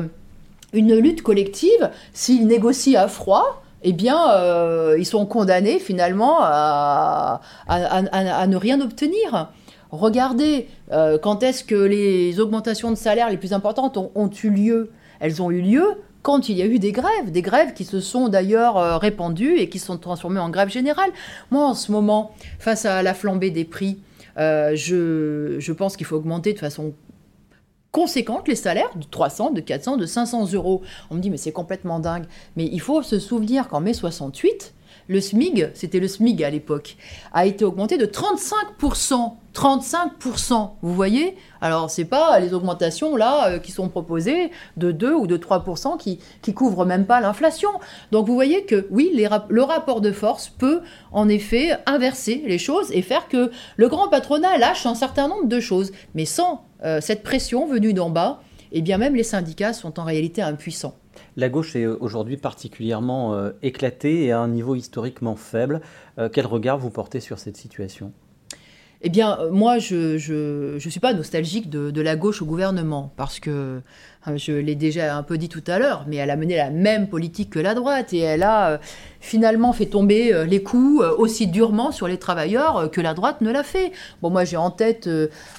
[0.74, 7.40] une lutte collective, s'ils négocient à froid, eh bien, euh, ils sont condamnés finalement à,
[7.70, 9.52] ne rien obtenir.
[9.92, 14.92] Regardez, euh, quand est-ce que les augmentations de salaire les plus importantes ont, eu lieu?
[15.20, 15.86] Elles ont eu lieu
[16.24, 19.60] quand il y a eu des grèves, des grèves qui se sont d'ailleurs euh, répandues
[19.60, 21.12] et qui se sont transformées en grève générale.
[21.52, 24.00] Moi, en ce moment, face à la flambée des prix,
[24.38, 26.94] je, je, pense qu'il faut augmenter de façon
[27.96, 30.82] conséquentes, les salaires, de 300, de 400, de 500 euros.
[31.10, 32.26] On me dit, mais c'est complètement dingue.
[32.58, 34.75] Mais il faut se souvenir qu'en mai 68,
[35.08, 36.98] le SMIG, c'était le SMIG à l'époque,
[37.34, 39.34] a été augmenté de 35%.
[39.54, 41.38] 35%, vous voyez?
[41.62, 45.98] Alors, c'est pas les augmentations là euh, qui sont proposées de 2 ou de 3%
[45.98, 47.70] qui, qui couvrent même pas l'inflation.
[48.12, 49.12] Donc, vous voyez que oui,
[49.48, 50.82] le rapport de force peut
[51.14, 55.48] en effet inverser les choses et faire que le grand patronat lâche un certain nombre
[55.48, 55.94] de choses.
[56.16, 58.42] Mais sans euh, cette pression venue d'en bas,
[58.74, 60.96] eh bien même les syndicats sont en réalité impuissants.
[61.38, 65.82] La gauche est aujourd'hui particulièrement euh, éclatée et à un niveau historiquement faible.
[66.18, 68.14] Euh, quel regard vous portez sur cette situation?
[69.02, 73.82] Eh bien, moi, je ne suis pas nostalgique de, la gauche au gouvernement, parce que
[74.26, 76.72] hein, je l'ai déjà un peu dit tout à l'heure, mais elle a mené la
[76.72, 78.80] même politique que la droite, et elle a
[79.20, 83.64] finalement fait tomber les coups aussi durement sur les travailleurs que la droite ne l'a
[83.64, 83.92] fait.
[84.24, 85.08] Bon, moi, j'ai en tête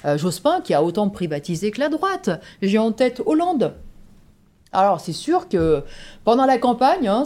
[0.03, 2.29] Jospin, qui a autant privatisé que la droite.
[2.61, 3.75] J'ai en tête Hollande,
[4.73, 5.83] alors c'est sûr que
[6.25, 7.23] pendant la campagne, hein,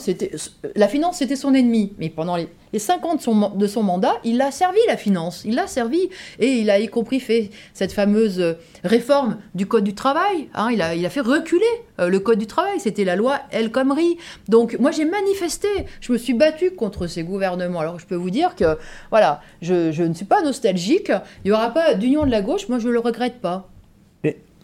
[0.76, 4.52] la finance c'était son ennemi, mais pendant les, les 50 de son, mandat, il a
[4.52, 8.54] servi la finance, il l'a servi, et il a y compris fait cette fameuse euh,
[8.84, 11.66] réforme du Code du travail, hein, il, a, il, a, fait reculer
[12.00, 14.18] euh, le Code du travail, c'était la loi El Khomri.
[14.48, 15.68] Donc moi j'ai manifesté,
[16.00, 17.80] je me suis battue contre ces gouvernements.
[17.80, 18.78] Alors je peux vous dire que
[19.10, 21.12] voilà, je, je ne suis pas nostalgique,
[21.44, 23.71] il n'y aura pas d'union de la gauche, moi je ne le regrette pas.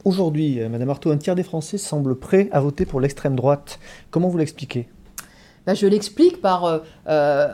[0.08, 3.78] Aujourd'hui, euh, Madame Artaud, un tiers des Français semble prêt à voter pour l'extrême droite.
[4.10, 4.88] Comment vous l'expliquez?
[5.66, 7.52] Ben, Je l'explique par euh, euh,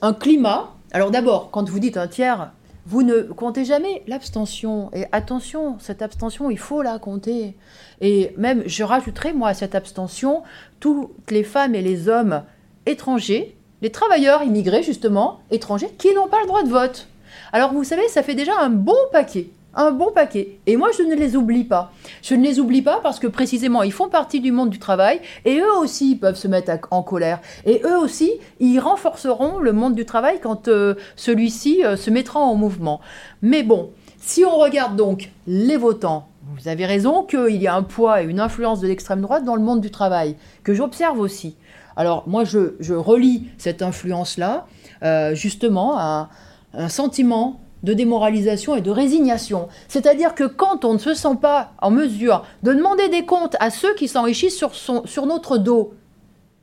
[0.00, 0.70] un, climat.
[0.90, 2.50] Alors d'abord, quand vous dites un tiers,
[2.86, 4.90] vous ne comptez jamais l'abstention.
[4.92, 7.54] Et attention, cette abstention, il faut la compter.
[8.00, 10.42] Et même, je rajouterai, moi, à cette abstention,
[10.80, 12.42] toutes les femmes et les hommes
[12.84, 17.06] étrangers, les travailleurs immigrés, justement, étrangers, qui n'ont pas le droit de vote.
[17.52, 20.58] Alors, vous savez, ça fait déjà un bon paquet un bon paquet.
[20.66, 21.92] Et moi, je ne les oublie pas.
[22.22, 25.20] Je ne les oublie pas parce que précisément, ils font partie du monde du travail
[25.44, 27.40] et eux aussi peuvent se mettre en colère.
[27.64, 32.40] Et eux aussi, ils renforceront le monde du travail quand euh, celui-ci euh, se mettra
[32.40, 33.00] en mouvement.
[33.40, 37.82] Mais bon, si on regarde donc les votants, vous avez raison qu'il y a un
[37.82, 41.56] poids et une influence de l'extrême droite dans le monde du travail, que j'observe aussi.
[41.96, 44.66] Alors moi, je, relis cette influence-là,
[45.02, 46.30] euh, justement, à
[46.74, 49.68] un sentiment de démoralisation et de résignation.
[49.88, 53.70] C'est-à-dire que quand on ne se sent pas en mesure de demander des comptes à
[53.70, 55.94] ceux qui s'enrichissent sur, sur notre dos,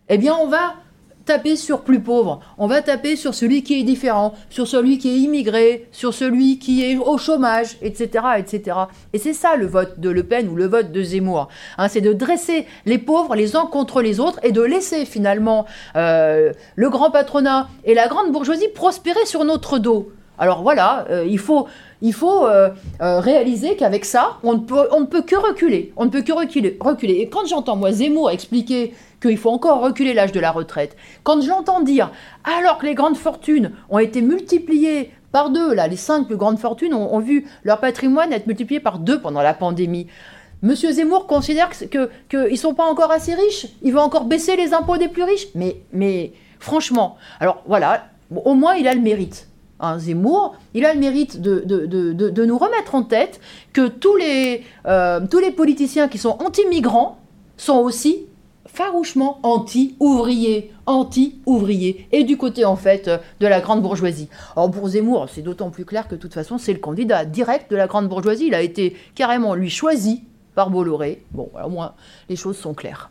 [0.09, 0.75] eh bien on va
[1.29, 5.09] taper sur plus pauvre, on va taper sur celui qui est différent, sur celui qui
[5.09, 8.25] est immigré, sur celui qui est au chômage, etc.
[8.39, 8.77] etc.
[9.13, 11.49] Et c'est ça le vote de Le Pen ou le vote de Zemmour.
[11.77, 15.67] Hein, c'est de dresser les pauvres les uns contre les autres et de laisser finalement
[15.95, 20.11] euh, le grand patronat et la grande bourgeoisie prospérer sur notre dos.
[20.39, 21.67] Alors voilà, euh, il faut,
[22.47, 22.69] euh,
[23.01, 25.91] euh, réaliser qu'avec ça, on ne, peut, que reculer.
[25.97, 27.13] On ne peut que reculer.
[27.15, 31.41] Et quand j'entends, moi, Zemmour expliquer qu'il faut encore reculer l'âge de la retraite, quand
[31.41, 32.11] je l'entends dire,
[32.45, 36.57] alors que les grandes fortunes ont été multipliées par deux, là, les cinq plus grandes
[36.57, 40.07] fortunes ont, vu leur patrimoine être multiplié par deux pendant la pandémie.
[40.61, 41.89] Monsieur Zemmour considère qu'ils
[42.29, 45.23] que, ne sont pas encore assez riches, il veut encore baisser les impôts des plus
[45.23, 45.47] riches.
[45.53, 49.48] Mais, mais franchement, alors voilà, au moins il a le mérite
[49.79, 53.39] un Zemmour, il a le mérite de, nous remettre en tête
[53.73, 57.19] que tous les, euh, tous les politiciens qui sont anti-migrants
[57.57, 58.25] sont aussi
[58.65, 64.29] farouchement anti-ouvriers, anti-ouvriers, et du côté en fait de la grande bourgeoisie.
[64.55, 67.71] Or pour Zemmour, c'est d'autant plus clair que de toute façon c'est le candidat direct
[67.71, 70.23] de la grande bourgeoisie, il a été carrément lui choisi
[70.55, 71.23] par Bolloré.
[71.31, 71.93] Bon, au moins
[72.29, 73.09] les choses sont claires.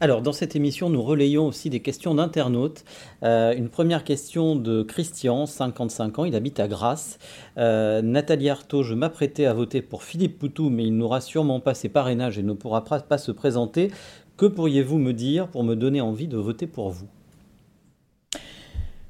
[0.00, 2.84] Alors, dans cette émission, nous relayons aussi des questions d'internautes.
[3.24, 7.18] Euh, une première question de Christian, 55 ans, il habite à Grasse.
[7.56, 11.74] Euh, Nathalie Artaud, je m'apprêtais à voter pour Philippe Poutou, mais il n'aura sûrement pas
[11.74, 13.90] ses parrainages et ne pourra pas se présenter.
[14.36, 17.08] Que pourriez-vous me dire pour me donner envie de voter pour vous?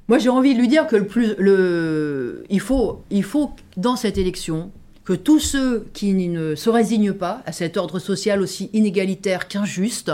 [0.07, 3.95] Moi, j'ai envie de lui dire que le plus, le, il faut, il faut dans
[3.95, 4.71] cette élection
[5.09, 10.11] que tous ceux qui ne se résignent pas à cet ordre social aussi inégalitaire qu'injuste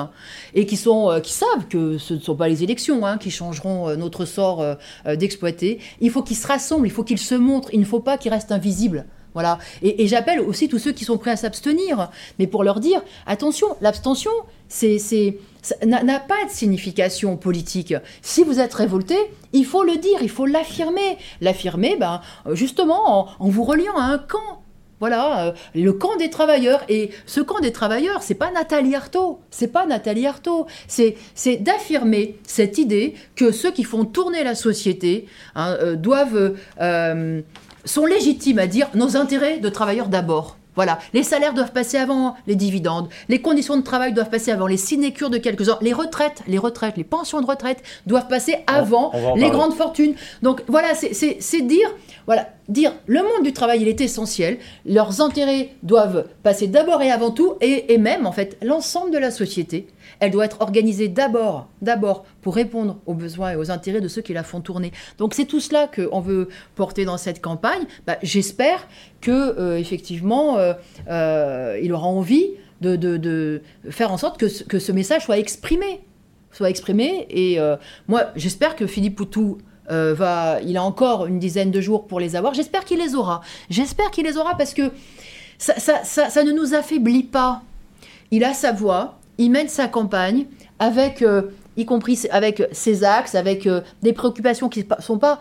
[0.54, 3.30] et qui, sont, euh, qui savent que ce ne sont pas les élections hein, qui
[3.30, 4.76] changeront euh, notre sort euh,
[5.18, 8.18] d'exploiter, il faut qu'ils se rassemblent, il faut qu'ils se montrent, il ne faut pas
[8.18, 9.04] qu'ils restent invisibles.
[9.34, 9.60] Voilà.
[9.82, 13.68] Et, j'appelle aussi tous ceux qui sont prêts à s'abstenir, mais pour leur dire attention,
[13.82, 14.32] l'abstention,
[14.70, 14.98] c'est,
[15.86, 17.94] n'a pas de signification politique.
[18.22, 19.18] Si vous êtes révolté,
[19.52, 21.18] il faut le dire, il faut l'affirmer.
[21.42, 22.22] L'affirmer, ben,
[22.54, 24.62] justement, en vous reliant à un camp
[25.00, 26.84] voilà, euh, le camp des travailleurs.
[26.90, 29.40] Et ce camp des travailleurs, c'est pas Nathalie Arthaud.
[29.52, 30.68] C'est pas Nathalie Arthaud.
[30.88, 31.16] C'est,
[31.60, 37.42] d'affirmer cette idée que ceux qui font tourner la société hein, euh, doivent, euh,
[37.84, 40.58] sont légitimes à dire nos intérêts de travailleurs d'abord.
[40.76, 44.68] Voilà, les salaires doivent passer avant les dividendes, les conditions de travail doivent passer avant
[44.68, 48.58] les sinécures de quelques ans, les retraites, les retraites, les pensions de retraite doivent passer
[48.68, 50.16] avant les grandes fortunes.
[50.42, 51.90] Donc voilà, c'est dire,
[52.26, 57.12] voilà, dire le monde du travail, il est essentiel, leurs intérêts doivent passer d'abord et
[57.12, 59.88] avant tout, et, et même en fait l'ensemble de la société
[60.20, 64.22] elle doit être organisée d'abord, d'abord pour répondre aux besoins et aux intérêts de ceux
[64.22, 64.92] qui la font tourner.
[65.18, 67.84] Donc c'est tout cela qu'on veut porter dans cette campagne.
[68.06, 68.88] Bah, j'espère
[69.22, 70.74] que euh, effectivement, euh,
[71.10, 72.52] euh, il aura envie
[72.82, 76.02] de, faire en sorte que, que, ce message soit exprimé,
[76.52, 77.26] soit exprimé.
[77.32, 77.58] Et
[78.08, 79.58] moi, j'espère que Philippe Poutou
[79.90, 82.54] va, il a encore une dizaine de jours pour les avoir.
[82.54, 83.42] J'espère qu'il les aura.
[83.70, 84.92] J'espère qu'il les aura parce que
[85.58, 87.62] ça, ne nous affaiblit pas.
[88.32, 90.46] Il a sa voix, il mène sa campagne
[90.80, 91.44] avec, euh,
[91.78, 95.40] y compris avec ses axes, avec euh, des préoccupations qui sont pas,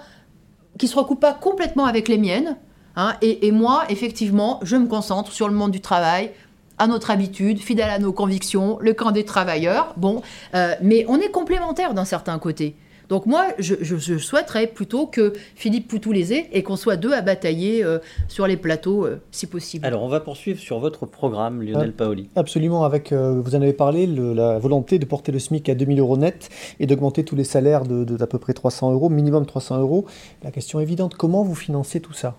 [0.78, 2.56] qui se recoupent pas complètement avec les miennes.
[2.96, 3.14] Hein.
[3.22, 6.30] et, moi, effectivement, je me concentre sur le monde du travail,
[6.78, 9.94] à notre habitude, fidèle à nos convictions, le camp des travailleurs.
[9.96, 10.22] Bon,
[10.54, 12.76] euh, mais on est complémentaires d'un certain côté.
[13.08, 17.20] Donc moi, je, souhaiterais plutôt que Philippe poutou les ait et qu'on soit deux à
[17.20, 19.86] batailler euh, sur les plateaux, euh, si possible.
[19.86, 22.30] Alors on va poursuivre sur votre programme, Lionel Paoli.
[22.36, 26.00] Absolument, avec, euh, vous en avez parlé, la volonté de porter le SMIC à 2000
[26.00, 26.48] euros net
[26.80, 30.06] et d'augmenter tous les salaires de, d'à peu près 300 euros, minimum 300 euros.
[30.42, 32.36] La question évidente, comment vous financez tout ça?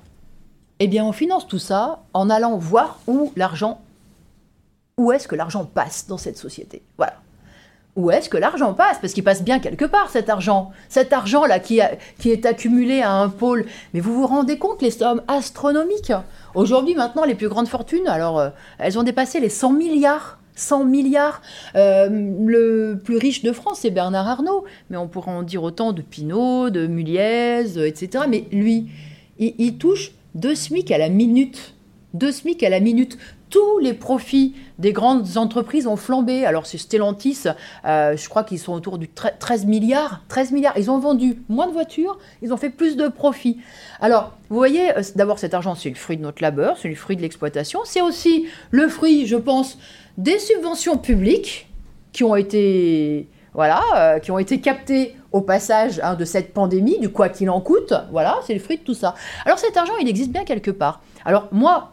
[0.79, 3.81] Eh bien, on finance tout ça en allant voir où l'argent,
[4.97, 6.81] où est-ce que l'argent passe dans cette société.
[6.97, 7.21] Voilà
[7.95, 8.97] où est-ce que l'argent passe?
[8.99, 10.71] Parce qu'il passe bien quelque part, cet argent.
[10.89, 11.79] Cet argent-là qui,
[12.19, 13.65] qui est accumulé à un pôle.
[13.93, 16.11] Mais vous vous rendez compte, les sommes astronomiques?
[16.55, 20.39] Aujourd'hui, maintenant, les plus grandes fortunes, alors, euh, elles ont dépassé les 100 milliards.
[20.55, 21.41] 100 milliards.
[21.75, 24.65] Euh, le plus riche de France, c'est Bernard Arnault.
[24.89, 28.25] Mais on pourrait en dire autant de Pinault, de Muliez, etc.
[28.27, 28.89] Mais lui,
[29.37, 31.75] il, touche deux SMIC à la minute
[32.13, 33.17] 2 SMIC à la minute.
[33.49, 36.45] Tous les profits des grandes entreprises ont flambé.
[36.45, 37.43] Alors, c'est Stellantis,
[37.85, 40.21] euh, je crois qu'ils sont autour du 13 milliards.
[40.27, 40.77] 13 milliards.
[40.77, 43.57] Ils ont vendu moins de voitures, ils ont fait plus de profits.
[43.99, 46.95] Alors, vous voyez, euh, d'abord, cet argent, c'est le fruit de notre labeur, c'est le
[46.95, 47.81] fruit de l'exploitation.
[47.85, 49.77] C'est aussi le fruit, je pense,
[50.17, 51.67] des subventions publiques
[52.11, 56.99] qui ont été voilà, euh, qui ont été captées au passage hein, de cette pandémie,
[56.99, 57.93] du quoi qu'il en coûte.
[58.11, 59.15] Voilà, c'est le fruit de tout ça.
[59.45, 61.01] Alors cet argent, il existe bien quelque part.
[61.25, 61.89] Alors moi,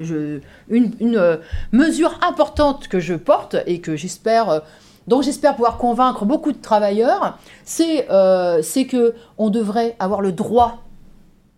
[0.69, 1.39] une, euh,
[1.73, 4.61] mesure importante que je porte et que j'espère, euh,
[5.09, 8.07] dont j'espère pouvoir convaincre beaucoup de travailleurs, c'est
[8.63, 10.85] c'est que on devrait avoir le droit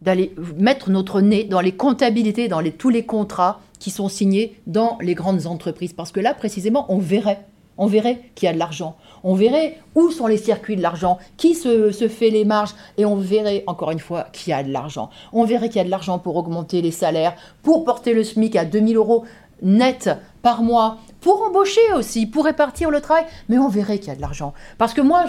[0.01, 4.99] d'aller mettre notre nez dans les comptabilités, dans tous les contrats qui sont signés dans
[5.01, 5.93] les grandes entreprises.
[5.93, 7.47] Parce que là, précisément, on verrait
[7.79, 8.97] on verrait qu'il y a de l'argent.
[9.23, 13.17] On verrait où sont les circuits de l'argent, qui se, fait les marges, et on
[13.17, 15.11] verrait encore une fois qu'il y a de l'argent.
[15.33, 18.57] On verrait qu'il y a de l'argent pour augmenter les salaires, pour porter le SMIC
[18.57, 19.25] à 2000 euros
[19.63, 20.11] net
[20.43, 23.25] par mois, pour embaucher aussi, pour répartir le travail.
[23.49, 24.53] Mais on verrait qu'il y a de l'argent.
[24.77, 25.25] Parce que moi,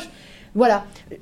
[0.55, 1.17] voilà, il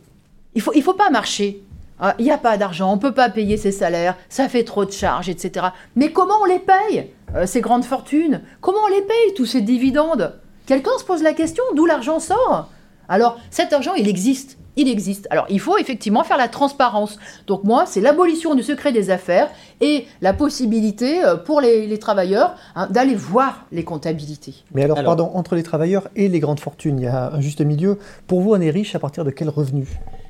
[0.56, 1.62] ne faut, il faut pas marcher.
[2.00, 4.64] Ah, il n'y a pas d'argent, on ne peut pas payer ses salaires, ça fait
[4.64, 5.68] trop de charges, etc.
[5.96, 8.42] Mais comment on les paye, euh, ces grandes fortunes?
[8.62, 10.34] Comment on les paye, tous ces dividendes?
[10.74, 12.72] Quelqu'un se pose la question d'où l'argent sort?
[13.08, 14.58] Alors, cet argent, il existe.
[14.76, 15.28] Il existe.
[15.30, 17.20] Alors, il faut effectivement faire la transparence.
[17.46, 22.56] Donc, moi, c'est l'abolition du secret des affaires et la possibilité euh, pour les, travailleurs
[22.76, 24.56] hein, d'aller voir les comptabilités.
[24.74, 27.62] Mais alors, pardon, entre les travailleurs et les grandes fortunes, il y a un juste
[27.62, 28.00] milieu.
[28.26, 29.88] Pour vous, on est riche à partir de quel revenu?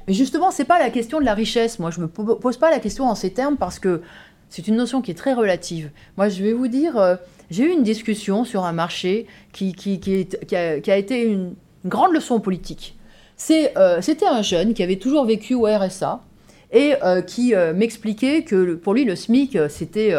[0.10, 1.80] Mais justement, ce n'est pas la question de la richesse.
[1.80, 4.02] Moi, je ne me pose pas la question en ces termes parce que
[4.50, 5.90] c'est une notion qui est très relative.
[6.18, 7.16] Moi, je vais vous dire, euh,
[7.54, 9.76] j'ai eu une discussion sur un marché qui,
[10.54, 11.54] a, été une,
[11.86, 12.96] grande leçon politique.
[13.52, 16.22] Euh, c'était un jeune qui avait toujours vécu au RSA
[16.72, 20.16] et euh, qui euh, m'expliquait que pour lui, le SMIC, c'était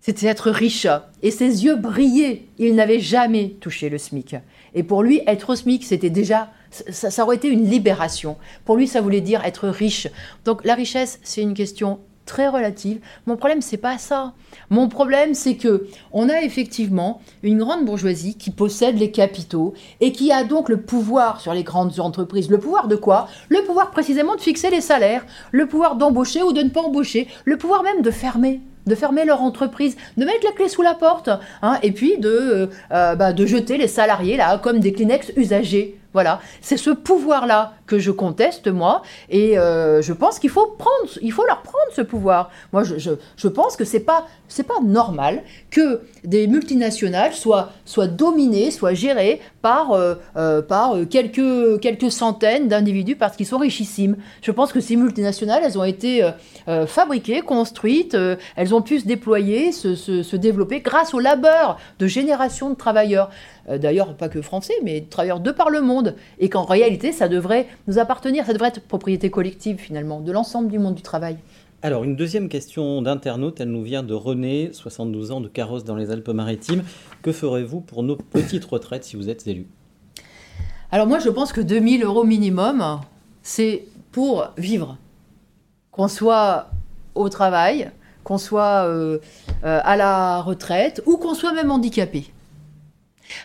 [0.00, 0.86] c'était être riche.
[1.22, 2.42] Et ses yeux brillaient.
[2.58, 4.36] Il n'avait jamais touché le SMIC.
[4.74, 8.36] Et pour lui, être au SMIC, c'était déjà, ça, ça, aurait été une libération.
[8.64, 10.08] Pour lui, ça voulait dire être riche.
[10.44, 13.00] Donc la richesse, c'est une question très relative.
[13.26, 14.32] Mon problème, c'est pas ça.
[14.70, 20.12] Mon problème, c'est que on a effectivement une grande bourgeoisie qui possède les capitaux et
[20.12, 22.50] qui a donc le pouvoir sur les grandes entreprises.
[22.50, 23.28] Le pouvoir de quoi?
[23.48, 27.28] Le pouvoir précisément de fixer les salaires, le pouvoir d'embaucher ou de ne pas embaucher,
[27.44, 30.94] le pouvoir même de fermer de fermer leur entreprise, de mettre la clé sous la
[30.94, 31.30] porte,
[31.62, 35.32] hein, et puis de, euh, euh, bah, de jeter les salariés là comme des Kleenex
[35.36, 35.98] usagés.
[36.12, 41.32] Voilà, c'est ce pouvoir-là je conteste, moi, et euh, je pense qu'il faut prendre, il
[41.32, 42.50] faut leur prendre ce pouvoir.
[42.72, 48.70] Moi, je, pense que c'est pas, c'est pas normal que des multinationales soient, soient dominées,
[48.70, 54.16] soient gérées par, euh, euh, par quelques, quelques centaines d'individus parce qu'ils sont richissimes.
[54.42, 56.28] Je pense que ces multinationales, elles ont été
[56.86, 58.16] fabriquées, construites,
[58.56, 63.30] elles ont pu se déployer, se, développer grâce au labeur de générations de travailleurs.
[63.68, 67.66] D'ailleurs pas que français, mais travailleurs de par le monde, et qu'en réalité, ça devrait
[67.86, 71.36] nous appartenir, ça devrait être propriété collective finalement, de l'ensemble du monde du travail.
[71.84, 75.96] Alors, une deuxième question d'internaute, elle nous vient de René, 72 ans, de Carrosse dans
[75.96, 76.84] les Alpes-Maritimes.
[77.22, 79.66] Que ferez-vous pour nos petites retraites si vous êtes élu
[80.92, 83.00] Alors moi, je pense que 2000 euros minimum,
[83.42, 84.96] c'est pour vivre.
[85.90, 86.70] Qu'on soit
[87.16, 87.90] au travail,
[88.22, 89.18] qu'on soit euh,
[89.64, 92.26] euh, à la retraite, ou qu'on soit même handicapé.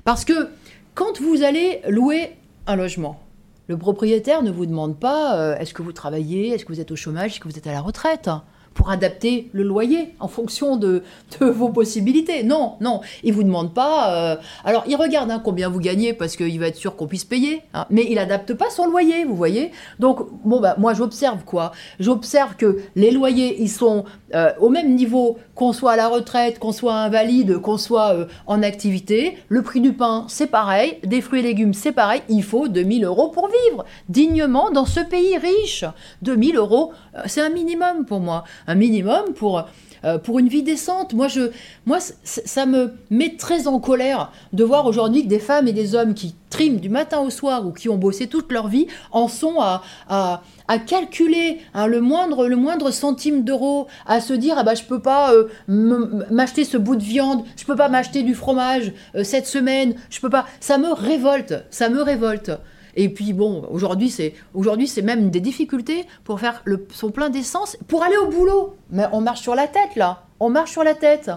[0.03, 0.49] Parce que
[0.93, 2.35] quand vous allez louer
[2.67, 3.19] un logement,
[3.67, 6.91] le propriétaire ne vous demande pas euh, est-ce que vous travaillez, est-ce que vous êtes
[6.91, 8.29] au chômage, est-ce que vous êtes à la retraite
[8.77, 11.03] pour adapter le loyer en fonction de,
[11.39, 12.43] vos possibilités.
[12.43, 14.13] Non, non, il vous demande pas.
[14.13, 17.25] Euh, alors, il regarde hein, combien vous gagnez parce qu'il va être sûr qu'on puisse
[17.25, 19.71] payer, hein, mais il adapte pas son loyer, vous voyez.
[19.99, 21.71] Donc, bon, bah, moi, j'observe quoi?
[21.99, 26.59] J'observe que les loyers, ils sont euh, au même niveau qu'on soit à la retraite,
[26.59, 29.37] qu'on soit invalide, qu'on soit euh, en activité.
[29.49, 30.97] Le prix du pain, c'est pareil.
[31.03, 32.21] Des fruits et légumes, c'est pareil.
[32.29, 35.85] Il faut 2000 euros pour vivre dignement dans ce pays riche.
[36.21, 36.91] 2000 euros,
[37.25, 39.65] c'est un minimum pour moi un minimum pour,
[40.03, 41.13] euh, pour une vie décente.
[41.13, 41.51] Moi, je,
[41.85, 45.95] moi, ça me met très en colère de voir aujourd'hui que des femmes et des
[45.95, 49.27] hommes qui triment du matin au soir ou qui ont bossé toute leur vie en
[49.27, 54.63] sont à, à, calculer hein, le, moindre, le moindre centime d'euro, à se dire ah
[54.63, 58.35] bah, je peux pas euh, m'acheter ce bout de viande, je peux pas m'acheter du
[58.35, 60.45] fromage euh, cette semaine, je peux pas.
[60.59, 62.51] Ça me révolte, ça me révolte.
[62.97, 67.29] Et puis bon, aujourd'hui c'est aujourd'hui c'est même des difficultés pour faire le, son plein
[67.29, 68.75] d'essence pour aller au boulot.
[68.89, 71.31] Mais on marche sur la tête là, on marche sur la tête.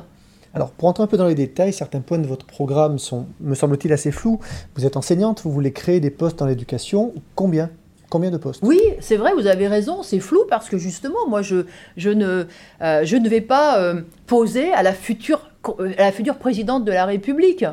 [0.53, 3.55] Alors, pour entrer un peu dans les détails, certains points de votre programme sont, me
[3.55, 4.41] semble-t-il, assez flous.
[4.75, 7.15] Vous êtes enseignante, vous voulez créer des postes dans l'éducation.
[7.37, 7.71] Combien?
[8.09, 8.61] Combien de postes?
[8.65, 12.47] Oui, c'est vrai, vous avez raison, c'est flou parce que justement, moi, je, je, ne,
[12.83, 17.05] euh, je ne vais pas euh, poser à la future la future présidente de la
[17.05, 17.65] République.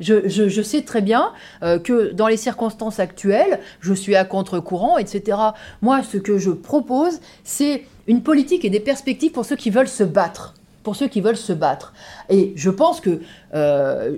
[0.00, 1.32] Je, sais très bien
[1.62, 5.38] euh, que dans les circonstances actuelles, je suis à contre-courant, etc.
[5.82, 9.88] Moi, ce que je propose, c'est une politique et des perspectives pour ceux qui veulent
[9.88, 10.54] se battre.
[10.82, 11.92] Pour ceux qui veulent se battre.
[12.30, 13.20] Et je pense que
[13.54, 14.16] euh,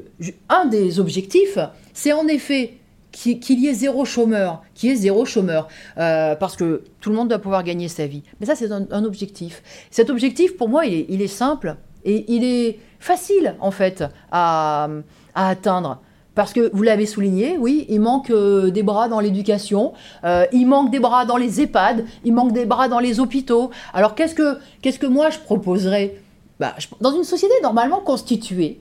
[0.49, 1.59] un des objectifs,
[1.95, 2.75] c'est en effet
[3.11, 5.67] qu'il y ait zéro chômeur, qu'il y ait zéro chômeur,
[5.99, 8.23] euh, parce que tout le monde doit pouvoir gagner sa vie.
[8.39, 9.63] Mais ça, c'est un, objectif.
[9.91, 14.89] Cet objectif, pour moi, il est simple et il est facile, en fait, à
[15.49, 16.01] atteindre.
[16.35, 19.93] Parce que vous l'avez souligné, oui, il manque euh, des bras dans l'éducation,
[20.25, 23.71] euh, il manque des bras dans les EHPAD, il manque des bras dans les hôpitaux.
[23.93, 26.17] Alors qu'est-ce que, qu'est-ce que moi je proposerais?
[26.61, 28.81] Bah, Dans une société normalement constituée,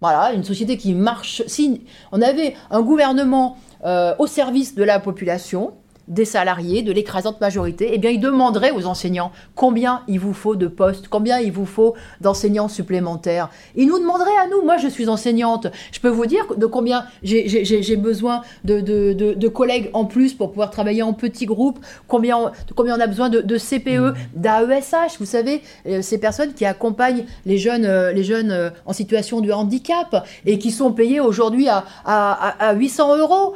[0.00, 4.98] voilà, une société qui marche, si on avait un gouvernement euh, au service de la
[4.98, 5.74] population,
[6.08, 10.56] des salariés, de l'écrasante majorité, eh bien, ils demanderaient aux enseignants combien il vous faut
[10.56, 13.48] de postes, combien il vous faut d'enseignants supplémentaires.
[13.76, 17.06] Ils nous demanderaient à nous, moi je suis enseignante, je peux vous dire de combien
[17.22, 21.78] j'ai besoin de, de, collègues en plus pour pouvoir travailler en petits groupes,
[22.08, 26.64] combien on, combien on a besoin de, CPE, d'AESH, vous savez, euh, ces personnes qui
[26.64, 31.20] accompagnent les jeunes, euh, les jeunes euh, en situation de handicap et qui sont payés
[31.20, 33.54] aujourd'hui à, à, 800 euros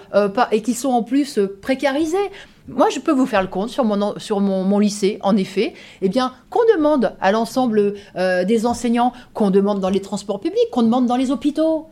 [0.52, 2.16] et qui sont en plus précarisés.
[2.68, 6.64] Moi, je peux vous faire le compte sur mon, lycée, en effet, eh bien, qu'on
[6.76, 11.16] demande à l'ensemble euh, des enseignants, qu'on demande dans les transports publics, qu'on demande dans
[11.16, 11.86] les hôpitaux.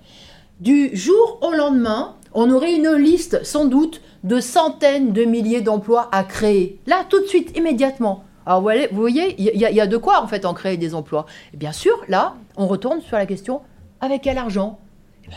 [0.61, 6.09] Du jour au lendemain, on aurait une liste, sans doute, de centaines de milliers d'emplois
[6.11, 6.81] à créer.
[6.87, 8.25] Là, tout de suite, immédiatement.
[8.47, 11.27] Alors, vous voyez, il y, a de quoi, en fait, en créer des emplois.
[11.55, 13.61] Et bien sûr, là, on retourne sur la question
[14.01, 14.79] avec quel argent?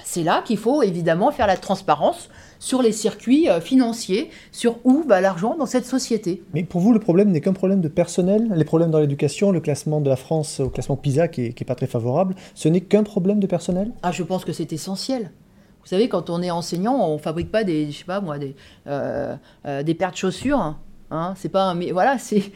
[0.04, 2.30] C'est là qu'il faut, évidemment, faire la transparence
[2.60, 6.44] sur les circuits euh, financiers, sur où va l'argent dans cette société.
[6.54, 8.52] Mais pour vous, le problème n'est qu'un problème de personnel.
[8.56, 11.76] Les problèmes dans l'éducation, le classement de la France au classement PISA qui n'est pas
[11.76, 15.32] très favorable, ce n'est qu'un problème de personnel Ah, je pense que c'est essentiel.
[15.82, 18.38] Vous savez, quand on est enseignant, on ne fabrique pas des, je sais pas moi,
[18.38, 18.56] des,
[18.88, 19.36] euh,
[19.66, 20.60] euh, des paires de chaussures.
[20.60, 20.78] Hein.
[21.12, 22.52] hein c'est pas mais voilà, c'est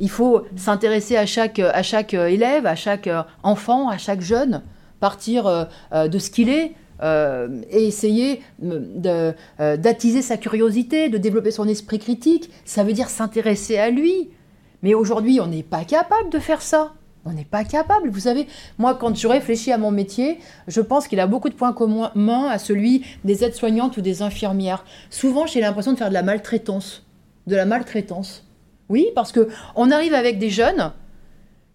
[0.00, 3.08] il faut s'intéresser à chaque à chaque élève, à chaque
[3.44, 4.62] enfant, à chaque jeune,
[5.00, 9.32] partir de ce qu'il est, euh, et essayer euh,
[9.78, 12.50] d'attiser sa curiosité, de développer son esprit critique.
[12.66, 14.28] Ça veut dire s'intéresser à lui.
[14.82, 16.92] Mais aujourd'hui, on n'est pas capable de faire ça.
[17.24, 18.10] On n'est pas capable.
[18.10, 18.46] Vous savez,
[18.78, 20.38] moi, quand je réfléchis à mon métier,
[20.68, 24.84] je pense qu'il a beaucoup de points communs à celui des aides-soignantes ou des infirmières.
[25.08, 27.06] Souvent, j'ai l'impression de faire de la maltraitance.
[27.46, 28.46] De la maltraitance.
[28.90, 30.92] Oui, parce que on arrive avec des jeunes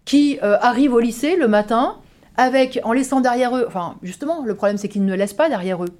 [0.04, 1.96] qui euh, arrivent au lycée le matin,
[2.36, 5.82] avec, en laissant derrière eux, enfin justement, le problème c'est qu'ils ne laissent pas derrière
[5.84, 5.90] eux.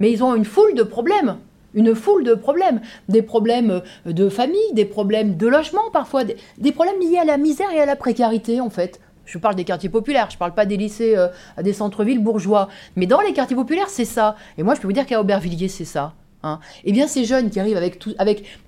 [0.00, 1.36] Mais ils ont une foule de problèmes,
[1.74, 6.72] une foule de problèmes, des problèmes euh, de famille, des problèmes de logement parfois, des,
[6.72, 9.00] problèmes liés à la misère et à la précarité en fait.
[9.24, 11.28] Je parle des quartiers populaires, je ne parle pas des lycées, euh,
[11.62, 12.68] des centres-villes bourgeois.
[12.94, 14.36] Mais dans les quartiers populaires, c'est ça.
[14.58, 16.12] Et moi, je peux vous dire qu'à Aubervilliers, c'est ça.
[16.44, 16.60] Hein.
[16.84, 17.98] Eh bien, ces jeunes qui arrivent avec,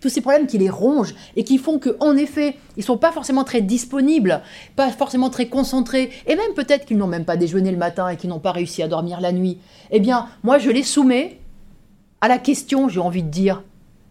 [0.00, 3.44] tous ces problèmes qui les rongent et qui font qu'en effet, ils sont pas forcément
[3.44, 4.42] très disponibles,
[4.74, 8.16] pas forcément très concentrés, et même peut-être qu'ils n'ont même pas déjeuné le matin et
[8.16, 9.58] qu'ils n'ont pas réussi à dormir la nuit.
[9.90, 11.38] Eh bien, moi, je les soumets
[12.20, 13.62] à la question, j'ai envie de dire,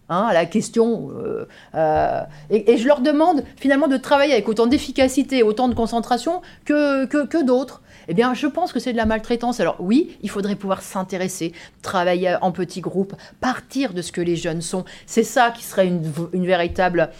[0.08, 1.10] hein, à la question.
[1.16, 6.42] Euh, euh, et, je leur demande finalement de travailler avec autant d'efficacité, autant de concentration
[6.64, 7.82] que, que d'autres.
[8.08, 9.60] Eh bien, je pense que c'est de la maltraitance.
[9.60, 11.52] Alors oui, il faudrait pouvoir s'intéresser,
[11.82, 14.84] travailler en petits groupes, partir de ce que les jeunes sont.
[15.06, 17.10] C'est ça qui serait une, véritable...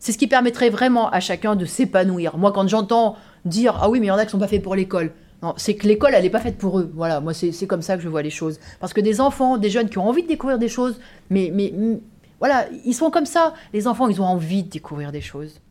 [0.00, 2.36] C'est ce qui permettrait vraiment à chacun de s'épanouir.
[2.36, 3.16] Moi, quand j'entends
[3.46, 5.12] dire ah oui, mais il y en a qui sont pas faits pour l'école.
[5.56, 6.90] C'est que l'école, elle n'est pas faite pour eux.
[6.94, 8.58] Voilà, moi, c'est comme ça que je vois les choses.
[8.80, 11.52] Parce que des enfants, des jeunes qui ont envie de découvrir des choses, mais
[12.44, 13.54] voilà, ils sont comme ça.
[13.72, 15.62] Les enfants, ils ont envie de découvrir des choses.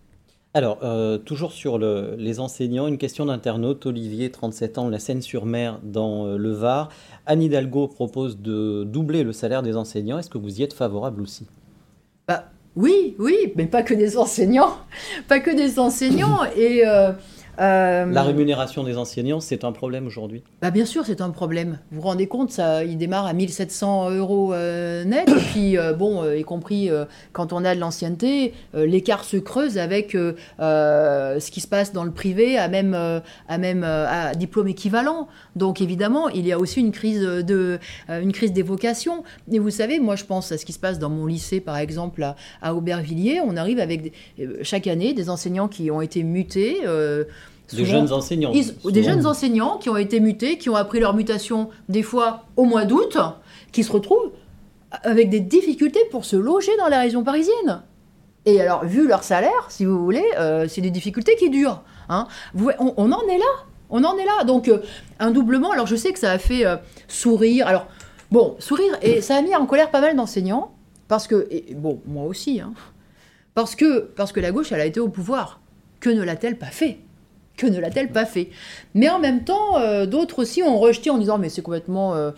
[0.56, 6.26] Alors, euh, toujours sur les enseignants, une question d'internaute, Olivier, 37 ans, la Seine-sur-Mer, dans
[6.26, 6.90] euh, le Var.
[7.28, 10.18] Anne Hidalgo propose de doubler le salaire des enseignants.
[10.18, 11.46] Est-ce que vous y êtes favorable aussi?
[12.28, 12.46] Bah,
[12.76, 14.76] Oui, oui, mais pas que des enseignants.
[15.28, 16.40] Pas que des enseignants.
[16.58, 17.12] Et euh,
[17.60, 21.80] euh, la rémunération des enseignants, c'est un problème aujourd'hui bah Bien sûr, c'est un problème.
[21.92, 25.94] Vous vous rendez compte, ça, il démarre à 1700 euros euh, net, et puis, euh,
[25.94, 26.90] bon, y compris
[27.32, 32.12] quand on a de l'ancienneté, l'écart se creuse avec ce qui se passe dans le
[32.12, 35.28] privé à même, à même à diplôme équivalent.
[35.56, 37.80] Donc, évidemment, il y a aussi une crise, de,
[38.10, 39.24] une crise des vocations.
[39.52, 41.78] Et vous savez, moi, je pense à ce qui se passe dans mon lycée, par
[41.78, 43.42] exemple, à, à Aubervilliers.
[43.46, 44.14] On arrive avec,
[44.62, 46.82] chaque année, des enseignants qui ont été mutés
[47.72, 48.52] des jeunes enseignants.
[48.52, 52.66] des jeunes enseignants qui ont été mutés, qui ont appris leur mutation des fois au
[52.66, 53.18] mois d'août,
[53.72, 54.32] qui se retrouvent
[55.04, 57.82] avec des difficultés pour se loger dans la région parisienne.
[58.46, 61.82] Et alors, vu leur salaire, si vous voulez, euh, c'est des difficultés qui durent.
[62.10, 62.28] Hein.
[62.56, 63.46] on, en est là.
[63.90, 64.44] On en est là.
[64.44, 64.70] Donc,
[65.20, 66.64] un doublement, alors je sais que ça a fait
[67.08, 67.68] sourire.
[67.68, 67.88] Alors,
[68.32, 70.74] bon, sourire, et ça a mis en colère pas mal d'enseignants,
[71.08, 72.74] parce que, et, bon, moi aussi, hein,
[73.54, 75.60] parce que, parce que la gauche, elle a été au pouvoir.
[76.00, 77.00] Que ne l'a-t-elle pas fait?
[77.58, 78.50] Que ne l'a-t-elle pas fait?
[78.96, 82.32] Mais en même temps, euh, d'autres aussi ont rejeté en disant mais c'est complètement, euh,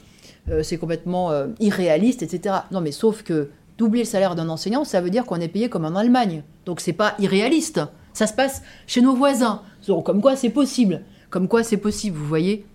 [0.50, 2.56] euh, c'est complètement irréaliste, etc.
[2.72, 5.70] Non, mais sauf que doubler le salaire d'un enseignant, ça veut dire qu'on est payé
[5.70, 6.44] comme en Allemagne.
[6.66, 7.82] Donc c'est pas irréaliste.
[8.14, 9.62] Ça se passe chez nos voisins.
[9.88, 11.02] Donc, comme quoi c'est possible.
[11.30, 12.66] Comme quoi c'est possible, vous voyez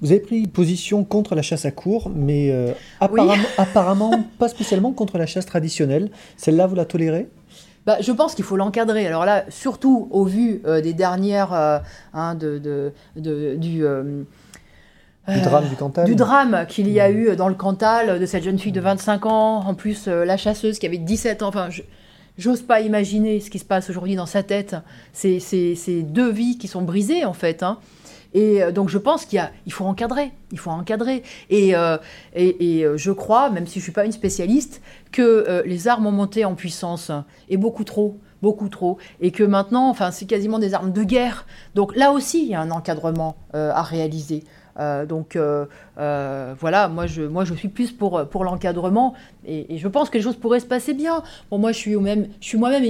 [0.00, 2.50] vous avez pris position contre la chasse à cours, mais
[2.98, 6.10] apparemment, apparemment, pas spécialement contre la chasse traditionnelle.
[6.38, 7.28] Celle-là, vous la tolérez?
[7.86, 9.06] Bah, je pense qu'il faut l'encadrer.
[9.06, 11.78] Alors là, surtout au vu euh, des dernières euh,
[12.14, 14.22] hein, de, de, du, euh,
[15.28, 16.04] du drame du Cantal.
[16.06, 17.16] Du drame qu'il y a mmh.
[17.16, 20.78] eu dans le Cantal de cette jeune fille de 25 ans, en plus la chasseuse
[20.78, 21.48] qui avait 17 ans.
[21.48, 21.68] Enfin,
[22.38, 24.76] j'ose pas imaginer ce qui se passe aujourd'hui dans sa tête.
[25.12, 27.62] C'est deux vies qui sont brisées en fait.
[27.62, 27.78] Hein.
[28.34, 31.22] Et euh, donc je pense qu'il faut encadrer, il faut encadrer.
[31.48, 31.96] Et, euh,
[32.34, 34.82] et, euh, je crois, même si je ne suis pas une spécialiste,
[35.12, 37.12] que les armes ont monté en puissance,
[37.48, 41.46] et beaucoup trop beaucoup trop, et que maintenant, enfin, c'est quasiment des armes de guerre.
[41.74, 44.42] Donc là aussi, il y a un encadrement à réaliser.
[45.08, 45.38] donc
[45.96, 49.14] voilà, moi je, moi je suis plus pour, pour l'encadrement
[49.46, 51.22] et, je pense que les choses pourraient se passer bien.
[51.50, 51.96] Bon, moi je suis,
[52.40, 52.84] suis moi-même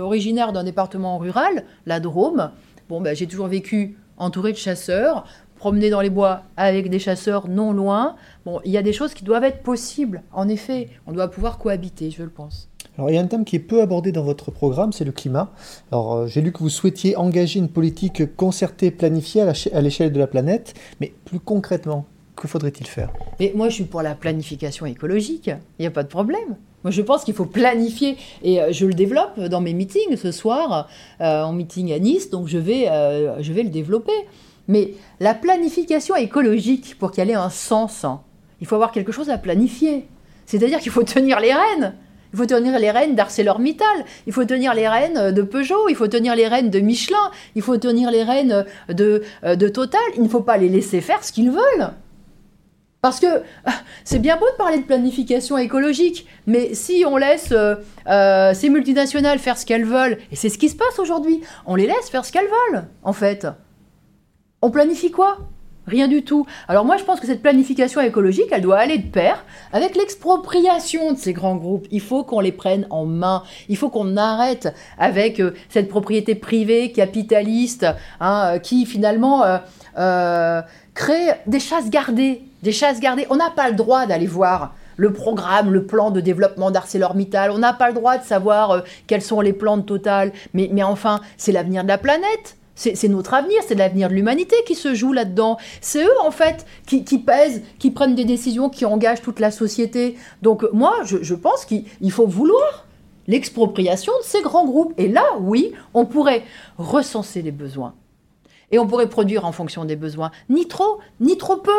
[0.00, 2.50] originaire d'un département rural, la Drôme.
[2.88, 5.24] Bon, ben, j'ai toujours vécu entouré de chasseurs,
[5.56, 8.16] promener dans les bois avec des chasseurs non loin.
[8.44, 10.22] Bon, il y a des choses qui doivent être possibles.
[10.32, 12.68] En effet, on doit pouvoir cohabiter, je le pense.
[12.96, 15.10] Alors, il y a un thème qui est peu abordé dans votre programme, c'est le
[15.10, 15.50] climat.
[15.90, 20.18] Alors, euh, j'ai lu que vous souhaitiez engager une politique concertée, planifiée à l'échelle de
[20.18, 22.06] la planète, mais plus concrètement,
[22.36, 23.10] que faudrait-il faire?
[23.40, 25.50] Mais moi, je suis pour la planification écologique.
[25.78, 26.56] Il n'y a pas de problème.
[26.84, 30.30] Moi, je pense qu'il faut planifier, et euh, je le développe dans mes meetings ce
[30.32, 30.86] soir,
[31.22, 34.12] euh, en meeting à Nice, donc je vais, euh, je vais le développer.
[34.68, 38.20] Mais la planification écologique, pour qu'elle ait un sens, hein,
[38.60, 40.06] il faut avoir quelque chose à planifier.
[40.44, 41.94] C'est-à-dire qu'il faut tenir les rênes.
[42.34, 46.08] Il faut tenir les rênes d'ArcelorMittal, il faut tenir les rênes de Peugeot, il faut
[46.08, 50.00] tenir les rênes de Michelin, il faut tenir les rênes de, de Total.
[50.16, 51.92] Il ne faut pas les laisser faire ce qu'ils veulent.
[53.04, 57.52] Parce que ah, c'est bien beau de parler de planification écologique, mais si on laisse
[57.52, 57.74] euh,
[58.06, 61.74] euh, ces multinationales faire ce qu'elles veulent, et c'est ce qui se passe aujourd'hui, on
[61.74, 63.46] les laisse faire ce qu'elles veulent, en fait.
[64.62, 65.36] On planifie quoi?
[65.86, 66.46] Rien du tout.
[66.66, 69.44] Alors moi, je pense que cette planification écologique, elle doit aller de pair
[69.74, 71.86] avec l'expropriation de ces grands groupes.
[71.90, 73.42] Il faut qu'on les prenne en main.
[73.68, 77.86] Il faut qu'on arrête avec euh, cette propriété privée, capitaliste,
[78.20, 79.44] hein, qui finalement
[80.94, 83.26] crée des chasses gardées des chasses gardées.
[83.30, 87.50] On n'a pas le droit d'aller voir le programme, le plan de développement d'ArcelorMittal.
[87.50, 90.32] On n'a pas le droit de savoir euh, quels sont les plans de Total.
[90.54, 92.56] Mais, mais enfin, c'est l'avenir de la planète.
[92.76, 95.58] C'est notre avenir, c'est l'avenir de l'humanité qui se joue là-dedans.
[95.80, 100.16] C'est eux, en fait, qui, pèsent, qui prennent des décisions qui engagent toute la société.
[100.42, 102.86] Donc moi, je, je pense qu'il faut vouloir
[103.28, 104.92] l'expropriation de ces grands groupes.
[104.98, 106.42] Et là, oui, on pourrait
[106.76, 107.94] recenser les besoins.
[108.72, 110.32] Et on pourrait produire en fonction des besoins.
[110.48, 111.70] Ni trop, ni trop peu.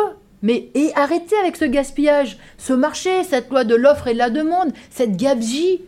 [0.42, 4.30] Mais et arrêtez avec ce gaspillage, ce marché, cette loi de l'offre et de la
[4.30, 5.80] demande, cette gabegie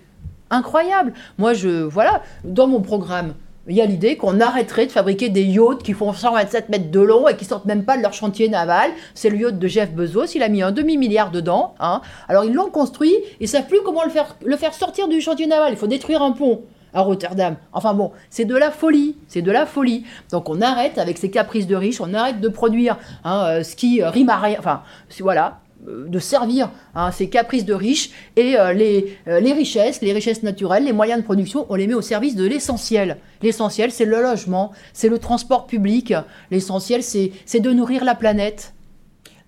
[0.50, 1.12] incroyable.
[1.36, 3.34] Moi, je voilà, dans mon programme,
[3.68, 7.00] il y a l'idée qu'on arrêterait de fabriquer des yachts qui font 127 mètres de
[7.00, 8.90] long et qui sortent même pas de leur chantier naval.
[9.14, 11.74] C'est le yacht de Jeff Bezos, il a mis un demi-milliard dedans.
[11.78, 12.00] Hein.
[12.28, 15.46] Alors ils l'ont construit, ils savent plus comment le faire, le faire sortir du chantier
[15.46, 15.72] naval.
[15.72, 16.62] Il faut détruire un pont
[16.94, 17.56] à Rotterdam.
[17.72, 20.04] Enfin bon, c'est de la folie, c'est de la folie.
[20.30, 23.76] Donc on arrête avec ces caprices de riches, on arrête de produire hein, euh, ce
[23.76, 24.82] qui rime à rien, enfin
[25.20, 30.12] voilà, euh, de servir hein, ces caprices de riches et euh, les, les richesses, les
[30.12, 33.18] richesses naturelles, les moyens de production, on les met au service de l'essentiel.
[33.42, 36.14] L'essentiel, c'est le logement, c'est le transport public,
[36.50, 38.74] l'essentiel, c'est de nourrir la planète.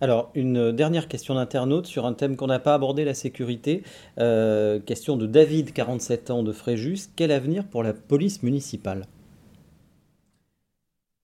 [0.03, 3.83] Alors, une dernière question d'internaute sur un thème qu'on n'a pas abordé, la sécurité.
[4.19, 7.11] Euh, question de David, 47 ans, de Fréjus.
[7.17, 9.05] Quel avenir pour la police municipale?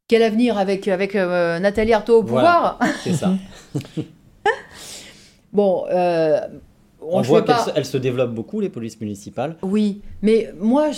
[0.08, 2.78] Quel avenir avec, avec euh, Nathalie Arthaud au pouvoir?
[3.02, 3.32] C'est ça.
[5.54, 6.38] bon, euh,
[7.00, 9.56] on, voit qu'elle se développe beaucoup, les polices municipales.
[9.62, 10.90] Oui, mais moi,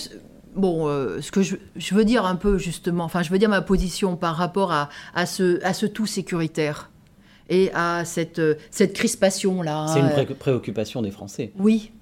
[0.56, 0.88] bon,
[1.20, 4.34] ce que je, veux dire un peu justement, enfin, je veux dire ma position par
[4.34, 6.90] rapport à, à, ce, à ce tout sécuritaire
[7.48, 9.86] et à cette, euh, cette crispation-là.
[9.88, 11.52] C'est une préoccupation des Français.
[11.58, 11.92] Oui,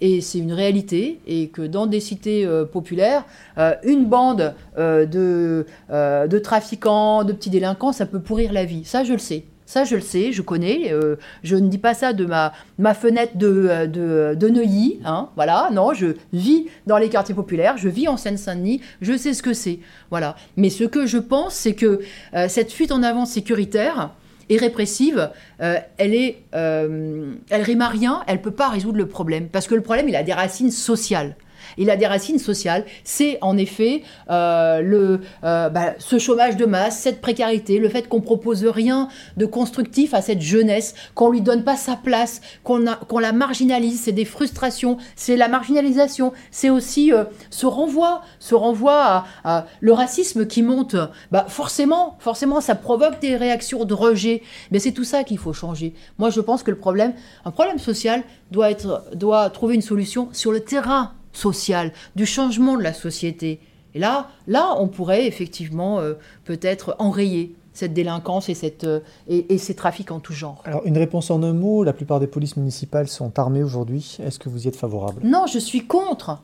[0.00, 3.24] et c'est une réalité, et que dans des cités euh, populaires,
[3.58, 8.84] euh, une bande de, de trafiquants, de petits délinquants, ça peut pourrir la vie.
[8.84, 9.44] Ça, je le sais.
[9.66, 10.92] Ça, je le sais, je connais.
[10.92, 15.00] Euh, je ne dis pas ça de ma, ma fenêtre de, de, de Neuilly.
[15.06, 19.32] Hein, voilà, non, je vis dans les quartiers populaires, je vis en Seine-Saint-Denis, je sais
[19.32, 19.78] ce que c'est.
[20.10, 20.36] Voilà.
[20.58, 22.00] Mais ce que je pense, c'est que
[22.34, 24.10] euh, cette fuite en avant sécuritaire
[24.48, 25.30] et répressive,
[25.60, 29.74] euh, elle est, elle rime à rien, elle peut pas résoudre le problème parce que
[29.74, 31.36] le problème, il a des racines sociales.
[31.78, 32.84] Il a des racines sociales.
[33.04, 38.08] C'est en effet euh, le, euh, bah, ce chômage de masse, cette précarité, le fait
[38.08, 42.84] qu'on propose rien de constructif à cette jeunesse, qu'on lui donne pas sa place, qu'on
[43.08, 44.02] qu'on la marginalise.
[44.02, 49.92] C'est des frustrations, c'est la marginalisation, c'est aussi euh, ce renvoi, ce renvoi à, le
[49.92, 50.96] racisme qui monte.
[51.30, 54.42] Bah forcément, forcément, ça provoque des réactions de rejet.
[54.70, 55.94] Mais c'est tout ça qu'il faut changer.
[56.18, 57.14] Moi, je pense que le problème,
[57.44, 62.76] un problème social, doit être, doit trouver une solution sur le terrain social, du changement
[62.76, 63.60] de la société.
[63.94, 66.14] Et là, là, on pourrait effectivement euh,
[66.44, 70.62] peut-être enrayer cette délinquance et, cette, euh, et, ces trafics en tout genre.
[70.64, 74.16] Alors, une réponse en un mot, la plupart des polices municipales sont armées aujourd'hui.
[74.24, 75.20] Est-ce que vous y êtes favorable?
[75.24, 76.38] Non, je suis contre.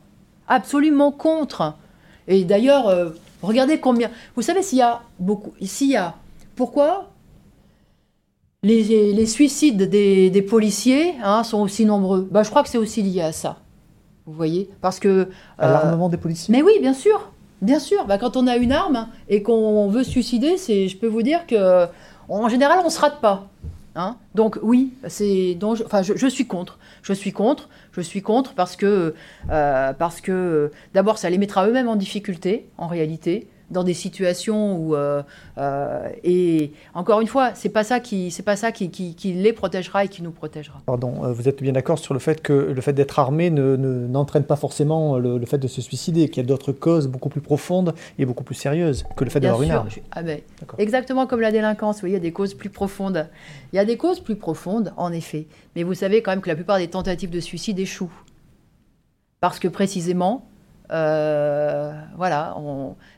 [0.47, 1.75] Absolument contre.
[2.27, 3.09] Et d'ailleurs, euh,
[3.41, 4.11] regardez combien...
[4.35, 5.53] Vous savez s'il y a beaucoup...
[5.61, 6.15] S'il y a...
[6.55, 7.07] Pourquoi
[8.63, 12.27] les, suicides des, policiers hein, sont aussi nombreux?
[12.29, 13.57] Bah, Je crois que c'est aussi lié à ça.
[14.25, 15.29] Vous voyez Parce que.
[15.57, 17.31] À l'armement des policiers Mais oui, bien sûr.
[17.61, 18.05] Bien sûr.
[18.05, 21.45] Bah, quand on a une arme et qu'on veut se suicider, je peux vous dire
[21.45, 21.87] que
[22.29, 23.49] en général, on ne se rate pas.
[23.93, 26.79] Hein donc oui, c'est donc je, enfin je, suis contre.
[27.01, 27.67] Je suis contre.
[27.91, 29.15] Je suis contre parce que
[29.49, 34.77] euh, parce que d'abord ça les mettra eux-mêmes en difficulté en réalité dans des situations
[34.77, 35.23] où euh,
[35.57, 39.53] euh, et encore une fois c'est pas ça qui c'est pas ça qui, qui, les
[39.53, 40.81] protégera et qui nous protégera.
[40.85, 43.75] Pardon, euh, vous êtes bien d'accord sur le fait que le fait d'être armé ne,
[43.75, 47.41] n'entraîne pas forcément le, fait de se suicider, qu'il y a d'autres causes beaucoup plus
[47.41, 49.89] profondes et beaucoup plus sérieuses que le fait d'avoir une arme.
[50.11, 50.39] Ah ben,
[50.77, 53.27] exactement comme la délinquance, vous voyez, il y a des causes plus profondes.
[53.73, 55.47] Il y a des causes plus profondes, en effet.
[55.75, 58.11] Mais vous savez quand même que la plupart des tentatives de suicide échouent.
[59.39, 60.45] Parce que précisément,
[60.91, 62.55] euh, voilà,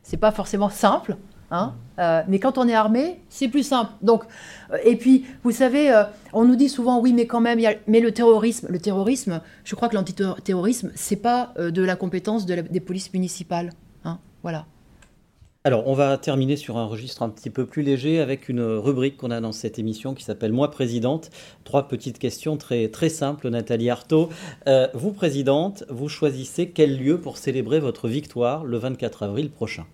[0.03, 1.17] c'est pas forcément simple.
[1.51, 3.91] Hein, euh, mais quand on est armé, c'est plus simple.
[4.01, 4.23] Donc,
[4.71, 6.03] euh, et puis, vous savez,
[6.33, 9.41] on nous dit souvent, oui, mais quand même, y a, mais le terrorisme, le terrorisme,
[9.63, 13.71] je crois que l'antiterrorisme, c'est pas de la compétence des polices municipales.
[14.03, 14.65] Hein, voilà.
[15.65, 19.15] Alors, on va terminer sur un registre un petit peu plus léger avec une rubrique
[19.15, 21.29] qu'on a dans cette émission qui s'appelle Moi présidente.
[21.63, 24.27] Trois petites questions très, très simples, Nathalie Artaud.
[24.67, 29.85] Euh, vous, présidente, vous choisissez quel lieu pour célébrer votre victoire le 24 avril prochain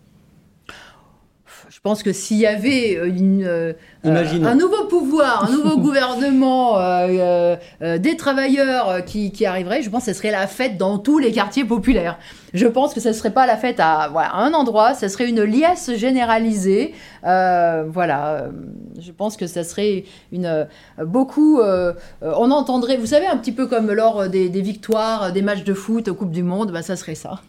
[1.80, 3.72] je pense que s'il y avait euh, une, euh,
[4.04, 10.12] un nouveau pouvoir, un nouveau gouvernement, euh, des travailleurs qui, qui arriveraient, je pense que
[10.12, 12.20] ce serait la fête dans tous les quartiers populaires.
[12.54, 15.30] Je pense que ce ne serait pas la fête à, voilà, un endroit, ce serait
[15.30, 16.94] une liesse généralisée.
[17.24, 18.50] voilà,
[19.00, 20.04] je pense que ça serait
[20.34, 20.68] une
[21.06, 21.62] beaucoup.
[21.62, 25.74] on entendrait, vous savez, un petit peu comme lors des, des victoires, des matchs de
[25.74, 27.40] foot au Coupe du Monde, bah, ça serait ça.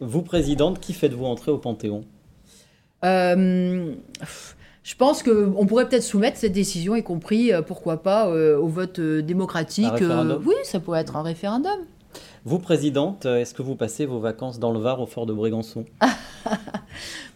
[0.00, 2.02] Vous, présidente, qui faites-vous entrer au Panthéon?
[2.02, 2.21] euh,
[3.02, 8.68] je pense qu'on pourrait peut-être soumettre cette décision, y compris, euh, pourquoi pas, euh, au
[8.68, 9.92] vote démocratique.
[10.44, 11.78] oui, ça pourrait être un référendum.
[12.44, 15.84] Vous, présidente, est-ce que vous passez vos vacances dans le Var au fort de Brégançon?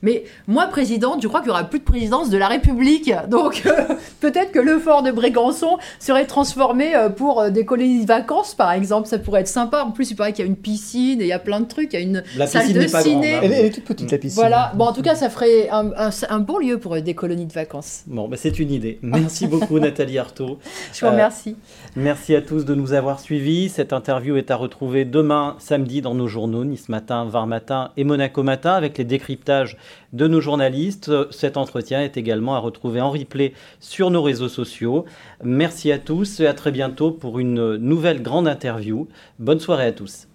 [0.03, 3.13] Mais moi, présidente, je crois qu'il n'y aura plus de présidence de la République.
[3.29, 8.03] Donc euh, peut-être que le fort de Brégançon serait transformé euh, pour euh, des colonies
[8.03, 9.09] de vacances, par exemple.
[9.09, 9.83] Ça pourrait être sympa.
[9.83, 11.67] En plus, il paraît qu'il y a une piscine et il y a plein de
[11.67, 11.93] trucs.
[11.93, 13.35] Il y a une salle de ciné.
[13.35, 13.41] Hein.
[13.43, 14.41] Elle, est toute petite, la piscine.
[14.41, 14.73] Voilà.
[14.75, 18.03] Bon, en tout cas, ça ferait un, bon lieu pour des colonies de vacances.
[18.07, 18.99] Bon, bah, c'est une idée.
[19.03, 20.59] Merci beaucoup, Nathalie Artaud.
[20.93, 21.57] Je vous remercie.
[21.97, 23.71] merci à tous de nous avoir suivis.
[23.71, 24.57] Cette interview est à
[25.05, 29.77] demain, samedi, dans nos journaux Nice Matin, Var Matin et Monaco Matin, avec les décryptages
[30.13, 31.11] de nos journalistes.
[31.31, 35.05] Cet entretien est également à retrouver en replay sur nos réseaux sociaux.
[35.43, 39.09] Merci à tous et à très bientôt pour une nouvelle grande interview.
[39.39, 40.27] Bonne soirée à tous.